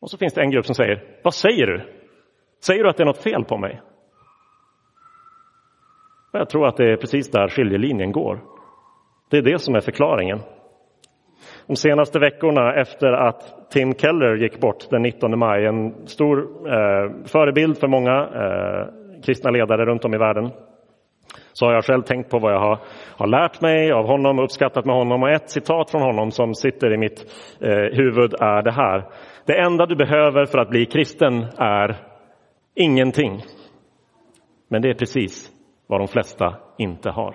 Och 0.00 0.10
så 0.10 0.18
finns 0.18 0.34
det 0.34 0.42
en 0.42 0.50
grupp 0.50 0.66
som 0.66 0.74
säger, 0.74 1.04
vad 1.22 1.34
säger 1.34 1.66
du? 1.66 1.80
Säger 2.64 2.84
du 2.84 2.90
att 2.90 2.96
det 2.96 3.02
är 3.02 3.06
något 3.06 3.22
fel 3.22 3.44
på 3.44 3.58
mig? 3.58 3.80
Och 6.32 6.40
jag 6.40 6.48
tror 6.48 6.66
att 6.66 6.76
det 6.76 6.92
är 6.92 6.96
precis 6.96 7.30
där 7.30 7.48
skiljelinjen 7.48 8.12
går. 8.12 8.40
Det 9.30 9.36
är 9.36 9.42
det 9.42 9.58
som 9.58 9.74
är 9.74 9.80
förklaringen. 9.80 10.40
De 11.66 11.76
senaste 11.76 12.18
veckorna 12.18 12.74
efter 12.74 13.12
att 13.12 13.70
Tim 13.70 13.94
Keller 13.94 14.36
gick 14.36 14.60
bort 14.60 14.90
den 14.90 15.02
19 15.02 15.38
maj, 15.38 15.66
en 15.66 16.06
stor 16.06 16.38
eh, 16.66 17.10
förebild 17.26 17.78
för 17.78 17.88
många 17.88 18.20
eh, 18.20 19.22
kristna 19.22 19.50
ledare 19.50 19.84
runt 19.84 20.04
om 20.04 20.14
i 20.14 20.18
världen, 20.18 20.50
så 21.52 21.66
har 21.66 21.72
jag 21.72 21.84
själv 21.84 22.02
tänkt 22.02 22.30
på 22.30 22.38
vad 22.38 22.52
jag 22.52 22.60
har, 22.60 22.78
har 23.16 23.26
lärt 23.26 23.60
mig 23.60 23.92
av 23.92 24.06
honom 24.06 24.38
och 24.38 24.44
uppskattat 24.44 24.84
med 24.84 24.96
honom. 24.96 25.22
Och 25.22 25.30
ett 25.30 25.50
citat 25.50 25.90
från 25.90 26.02
honom 26.02 26.30
som 26.30 26.54
sitter 26.54 26.92
i 26.92 26.96
mitt 26.96 27.24
eh, 27.60 27.96
huvud 27.96 28.34
är 28.40 28.62
det 28.62 28.72
här. 28.72 29.04
Det 29.46 29.58
enda 29.58 29.86
du 29.86 29.96
behöver 29.96 30.44
för 30.44 30.58
att 30.58 30.70
bli 30.70 30.86
kristen 30.86 31.46
är 31.58 31.96
ingenting. 32.74 33.42
Men 34.68 34.82
det 34.82 34.90
är 34.90 34.94
precis 34.94 35.50
vad 35.86 36.00
de 36.00 36.08
flesta 36.08 36.54
inte 36.78 37.10
har. 37.10 37.34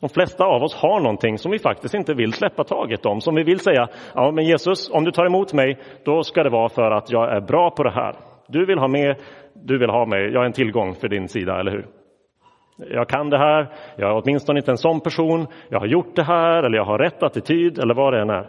De 0.00 0.08
flesta 0.08 0.44
av 0.44 0.62
oss 0.62 0.74
har 0.74 1.00
någonting 1.00 1.38
som 1.38 1.52
vi 1.52 1.58
faktiskt 1.58 1.94
inte 1.94 2.14
vill 2.14 2.32
släppa 2.32 2.64
taget 2.64 3.06
om, 3.06 3.20
som 3.20 3.34
vi 3.34 3.42
vill 3.42 3.60
säga, 3.60 3.88
ja 4.14 4.30
men 4.30 4.44
Jesus, 4.44 4.90
om 4.90 5.04
du 5.04 5.10
tar 5.10 5.26
emot 5.26 5.52
mig, 5.52 5.78
då 6.04 6.22
ska 6.22 6.42
det 6.42 6.50
vara 6.50 6.68
för 6.68 6.90
att 6.90 7.10
jag 7.10 7.36
är 7.36 7.40
bra 7.40 7.70
på 7.70 7.82
det 7.82 7.90
här. 7.90 8.14
Du 8.48 8.66
vill 8.66 8.78
ha 8.78 8.88
med, 8.88 9.16
du 9.54 9.78
vill 9.78 9.90
ha 9.90 10.06
mig, 10.06 10.32
jag 10.32 10.42
är 10.42 10.46
en 10.46 10.52
tillgång 10.52 10.94
för 10.94 11.08
din 11.08 11.28
sida, 11.28 11.60
eller 11.60 11.70
hur? 11.70 11.86
Jag 12.90 13.08
kan 13.08 13.30
det 13.30 13.38
här, 13.38 13.68
jag 13.96 14.10
är 14.10 14.22
åtminstone 14.22 14.58
inte 14.58 14.70
en 14.70 14.76
sån 14.76 15.00
person, 15.00 15.46
jag 15.68 15.80
har 15.80 15.86
gjort 15.86 16.16
det 16.16 16.22
här, 16.22 16.62
eller 16.62 16.76
jag 16.76 16.84
har 16.84 16.98
rätt 16.98 17.22
attityd, 17.22 17.78
eller 17.78 17.94
vad 17.94 18.12
det 18.12 18.20
än 18.20 18.30
är. 18.30 18.48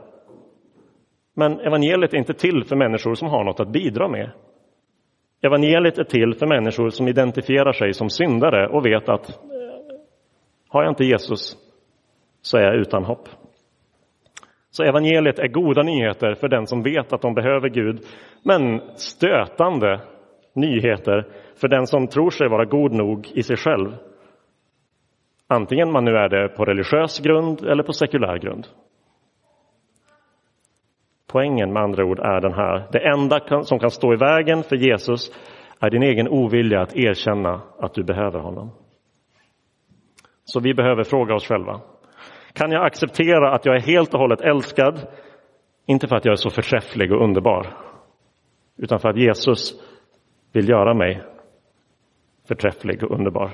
Men 1.36 1.60
evangeliet 1.60 2.14
är 2.14 2.18
inte 2.18 2.34
till 2.34 2.64
för 2.64 2.76
människor 2.76 3.14
som 3.14 3.28
har 3.28 3.44
något 3.44 3.60
att 3.60 3.72
bidra 3.72 4.08
med. 4.08 4.30
Evangeliet 5.44 6.00
är 6.00 6.04
till 6.04 6.34
för 6.34 6.48
människor 6.48 6.90
som 6.90 7.08
identifierar 7.08 7.72
sig 7.72 7.94
som 7.94 8.10
syndare 8.10 8.68
och 8.68 8.86
vet 8.86 9.10
att 9.10 9.40
har 10.72 10.84
jag 10.84 10.92
inte 10.92 11.04
Jesus 11.04 11.58
så 12.42 12.58
är 12.58 12.62
jag 12.62 12.76
utan 12.76 13.04
hopp. 13.06 13.30
Så 14.70 14.84
evangeliet 14.84 15.40
är 15.40 15.48
goda 15.48 15.82
nyheter 15.84 16.34
för 16.34 16.48
den 16.48 16.68
som 16.68 16.84
vet 16.84 17.14
att 17.14 17.22
de 17.22 17.34
behöver 17.34 17.70
Gud, 17.70 18.00
men 18.44 18.82
stötande 18.96 20.02
nyheter 20.54 21.28
för 21.62 21.68
den 21.68 21.88
som 21.88 22.08
tror 22.08 22.30
sig 22.30 22.50
vara 22.50 22.66
god 22.66 22.92
nog 22.92 23.28
i 23.34 23.44
sig 23.44 23.58
själv. 23.58 23.96
Antingen 25.48 25.92
man 25.92 26.06
nu 26.06 26.12
är 26.12 26.30
det 26.30 26.50
på 26.50 26.66
religiös 26.66 27.20
grund 27.20 27.64
eller 27.64 27.84
på 27.84 27.94
sekulär 27.94 28.38
grund. 28.38 28.68
Poängen 31.32 31.74
med 31.74 31.84
andra 31.84 32.06
ord 32.06 32.20
är 32.20 32.42
den 32.42 32.54
här. 32.54 32.88
Det 32.92 33.08
enda 33.08 33.64
som 33.64 33.80
kan 33.80 33.92
stå 33.92 34.14
i 34.14 34.18
vägen 34.18 34.64
för 34.64 34.76
Jesus 34.76 35.32
är 35.80 35.90
din 35.90 36.04
egen 36.04 36.28
ovilja 36.28 36.82
att 36.82 36.96
erkänna 36.96 37.62
att 37.80 37.94
du 37.94 38.04
behöver 38.04 38.40
honom. 38.40 38.72
Så 40.52 40.60
vi 40.60 40.74
behöver 40.74 41.04
fråga 41.04 41.36
oss 41.36 41.48
själva. 41.48 41.82
Kan 42.54 42.72
jag 42.72 42.86
acceptera 42.86 43.56
att 43.56 43.66
jag 43.66 43.76
är 43.76 43.80
helt 43.80 44.14
och 44.14 44.20
hållet 44.20 44.42
älskad? 44.42 45.08
Inte 45.86 46.08
för 46.08 46.16
att 46.16 46.26
jag 46.26 46.32
är 46.32 46.36
så 46.36 46.50
förträfflig 46.50 47.12
och 47.12 47.24
underbar, 47.24 47.68
utan 48.78 49.00
för 49.00 49.10
att 49.10 49.18
Jesus 49.18 49.74
vill 50.52 50.70
göra 50.70 50.94
mig 50.94 51.24
förträfflig 52.48 53.04
och 53.04 53.12
underbar. 53.12 53.52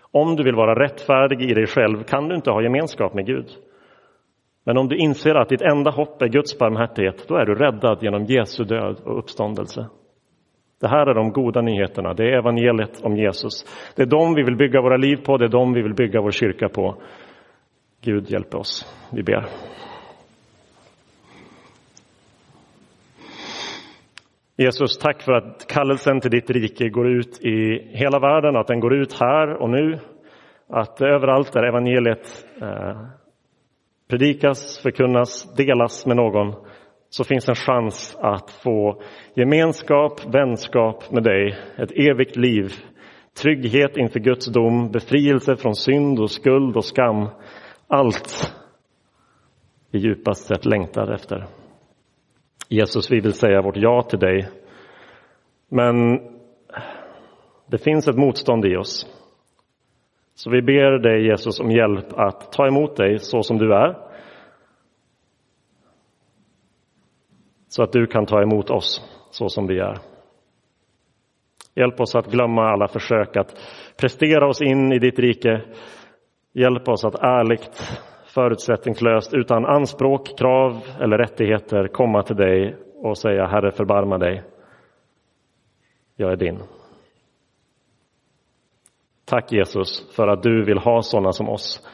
Om 0.00 0.36
du 0.36 0.44
vill 0.44 0.54
vara 0.54 0.84
rättfärdig 0.84 1.50
i 1.50 1.54
dig 1.54 1.66
själv 1.66 2.02
kan 2.02 2.28
du 2.28 2.34
inte 2.34 2.50
ha 2.50 2.62
gemenskap 2.62 3.14
med 3.14 3.26
Gud. 3.26 3.48
Men 4.64 4.78
om 4.78 4.88
du 4.88 4.96
inser 4.96 5.34
att 5.34 5.48
ditt 5.48 5.62
enda 5.62 5.90
hopp 5.90 6.22
är 6.22 6.28
Guds 6.28 6.58
barmhärtighet, 6.58 7.28
då 7.28 7.36
är 7.36 7.46
du 7.46 7.54
räddad 7.54 8.02
genom 8.02 8.24
Jesu 8.24 8.64
död 8.64 9.00
och 9.04 9.18
uppståndelse. 9.18 9.86
Det 10.84 10.88
här 10.88 11.06
är 11.06 11.14
de 11.14 11.32
goda 11.32 11.60
nyheterna, 11.60 12.14
det 12.14 12.24
är 12.24 12.38
evangeliet 12.38 13.00
om 13.04 13.16
Jesus. 13.16 13.64
Det 13.96 14.02
är 14.02 14.06
dem 14.06 14.34
vi 14.34 14.42
vill 14.42 14.56
bygga 14.56 14.80
våra 14.80 14.96
liv 14.96 15.16
på, 15.16 15.36
det 15.36 15.44
är 15.44 15.48
dem 15.48 15.72
vi 15.72 15.82
vill 15.82 15.94
bygga 15.94 16.20
vår 16.20 16.30
kyrka 16.30 16.68
på. 16.68 16.96
Gud 18.00 18.30
hjälp 18.30 18.54
oss. 18.54 18.86
Vi 19.12 19.22
ber. 19.22 19.46
Jesus, 24.56 24.98
tack 24.98 25.22
för 25.22 25.32
att 25.32 25.66
kallelsen 25.68 26.20
till 26.20 26.30
ditt 26.30 26.50
rike 26.50 26.88
går 26.88 27.08
ut 27.08 27.40
i 27.40 27.88
hela 27.90 28.18
världen, 28.18 28.56
att 28.56 28.66
den 28.66 28.80
går 28.80 28.94
ut 28.94 29.20
här 29.20 29.62
och 29.62 29.70
nu. 29.70 29.98
Att 30.68 31.02
överallt 31.02 31.52
där 31.52 31.62
evangeliet 31.62 32.46
eh, 32.62 33.00
predikas, 34.10 34.78
förkunnas, 34.82 35.54
delas 35.56 36.06
med 36.06 36.16
någon 36.16 36.54
så 37.16 37.24
finns 37.24 37.48
en 37.48 37.54
chans 37.54 38.16
att 38.20 38.50
få 38.50 39.02
gemenskap, 39.34 40.34
vänskap 40.34 41.10
med 41.10 41.22
dig, 41.22 41.56
ett 41.78 41.90
evigt 41.90 42.36
liv, 42.36 42.72
trygghet 43.42 43.96
inför 43.96 44.20
Guds 44.20 44.46
dom, 44.46 44.90
befrielse 44.90 45.56
från 45.56 45.74
synd 45.74 46.20
och 46.20 46.30
skuld 46.30 46.76
och 46.76 46.84
skam. 46.84 47.28
Allt 47.88 48.54
vi 49.90 49.98
djupast 49.98 50.46
sett 50.46 50.64
längtar 50.64 51.12
efter. 51.12 51.46
Jesus, 52.68 53.10
vi 53.10 53.20
vill 53.20 53.32
säga 53.32 53.62
vårt 53.62 53.76
ja 53.76 54.02
till 54.02 54.18
dig. 54.18 54.48
Men 55.68 56.20
det 57.70 57.78
finns 57.78 58.08
ett 58.08 58.16
motstånd 58.16 58.64
i 58.64 58.76
oss. 58.76 59.06
Så 60.34 60.50
vi 60.50 60.62
ber 60.62 60.98
dig 60.98 61.26
Jesus 61.26 61.60
om 61.60 61.70
hjälp 61.70 62.12
att 62.12 62.52
ta 62.52 62.66
emot 62.66 62.96
dig 62.96 63.18
så 63.18 63.42
som 63.42 63.58
du 63.58 63.74
är. 63.74 64.13
Så 67.74 67.82
att 67.82 67.92
du 67.92 68.06
kan 68.06 68.26
ta 68.26 68.42
emot 68.42 68.70
oss 68.70 69.02
så 69.30 69.48
som 69.48 69.66
vi 69.66 69.78
är. 69.78 69.98
Hjälp 71.74 72.00
oss 72.00 72.14
att 72.14 72.30
glömma 72.30 72.62
alla 72.62 72.88
försök 72.88 73.36
att 73.36 73.54
prestera 74.00 74.48
oss 74.48 74.62
in 74.62 74.92
i 74.92 74.98
ditt 74.98 75.18
rike. 75.18 75.62
Hjälp 76.52 76.88
oss 76.88 77.04
att 77.04 77.14
ärligt, 77.14 78.00
förutsättningslöst, 78.26 79.34
utan 79.34 79.66
anspråk, 79.66 80.38
krav 80.38 80.84
eller 81.00 81.18
rättigheter 81.18 81.88
komma 81.88 82.22
till 82.22 82.36
dig 82.36 82.76
och 82.96 83.18
säga 83.18 83.46
Herre 83.46 83.70
förbarma 83.70 84.18
dig. 84.18 84.42
Jag 86.16 86.32
är 86.32 86.36
din. 86.36 86.58
Tack 89.24 89.52
Jesus 89.52 90.14
för 90.16 90.28
att 90.28 90.42
du 90.42 90.64
vill 90.64 90.78
ha 90.78 91.02
sådana 91.02 91.32
som 91.32 91.48
oss. 91.48 91.88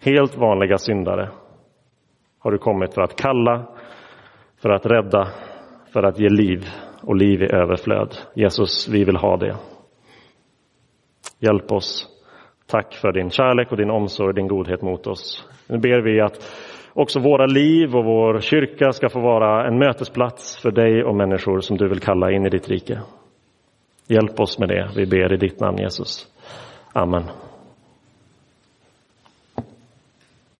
Helt 0.00 0.36
vanliga 0.36 0.78
syndare 0.78 1.30
har 2.38 2.50
du 2.50 2.58
kommit 2.58 2.94
för 2.94 3.02
att 3.02 3.16
kalla, 3.16 3.66
för 4.62 4.70
att 4.70 4.86
rädda, 4.86 5.28
för 5.92 6.02
att 6.02 6.18
ge 6.18 6.28
liv 6.28 6.64
och 7.02 7.16
liv 7.16 7.42
i 7.42 7.52
överflöd. 7.52 8.16
Jesus, 8.34 8.88
vi 8.88 9.04
vill 9.04 9.16
ha 9.16 9.36
det. 9.36 9.56
Hjälp 11.38 11.72
oss. 11.72 12.06
Tack 12.66 12.94
för 12.94 13.12
din 13.12 13.30
kärlek 13.30 13.70
och 13.70 13.76
din 13.76 13.90
omsorg 13.90 14.28
och 14.28 14.34
din 14.34 14.48
godhet 14.48 14.82
mot 14.82 15.06
oss. 15.06 15.48
Nu 15.68 15.78
ber 15.78 16.00
vi 16.00 16.20
att 16.20 16.54
också 16.92 17.20
våra 17.20 17.46
liv 17.46 17.96
och 17.96 18.04
vår 18.04 18.40
kyrka 18.40 18.92
ska 18.92 19.08
få 19.08 19.20
vara 19.20 19.66
en 19.66 19.78
mötesplats 19.78 20.62
för 20.62 20.70
dig 20.70 21.04
och 21.04 21.16
människor 21.16 21.60
som 21.60 21.76
du 21.76 21.88
vill 21.88 22.00
kalla 22.00 22.30
in 22.30 22.46
i 22.46 22.50
ditt 22.50 22.68
rike. 22.68 23.00
Hjälp 24.06 24.40
oss 24.40 24.58
med 24.58 24.68
det. 24.68 24.90
Vi 24.96 25.06
ber 25.06 25.32
i 25.32 25.36
ditt 25.36 25.60
namn 25.60 25.78
Jesus. 25.78 26.26
Amen. 26.92 27.22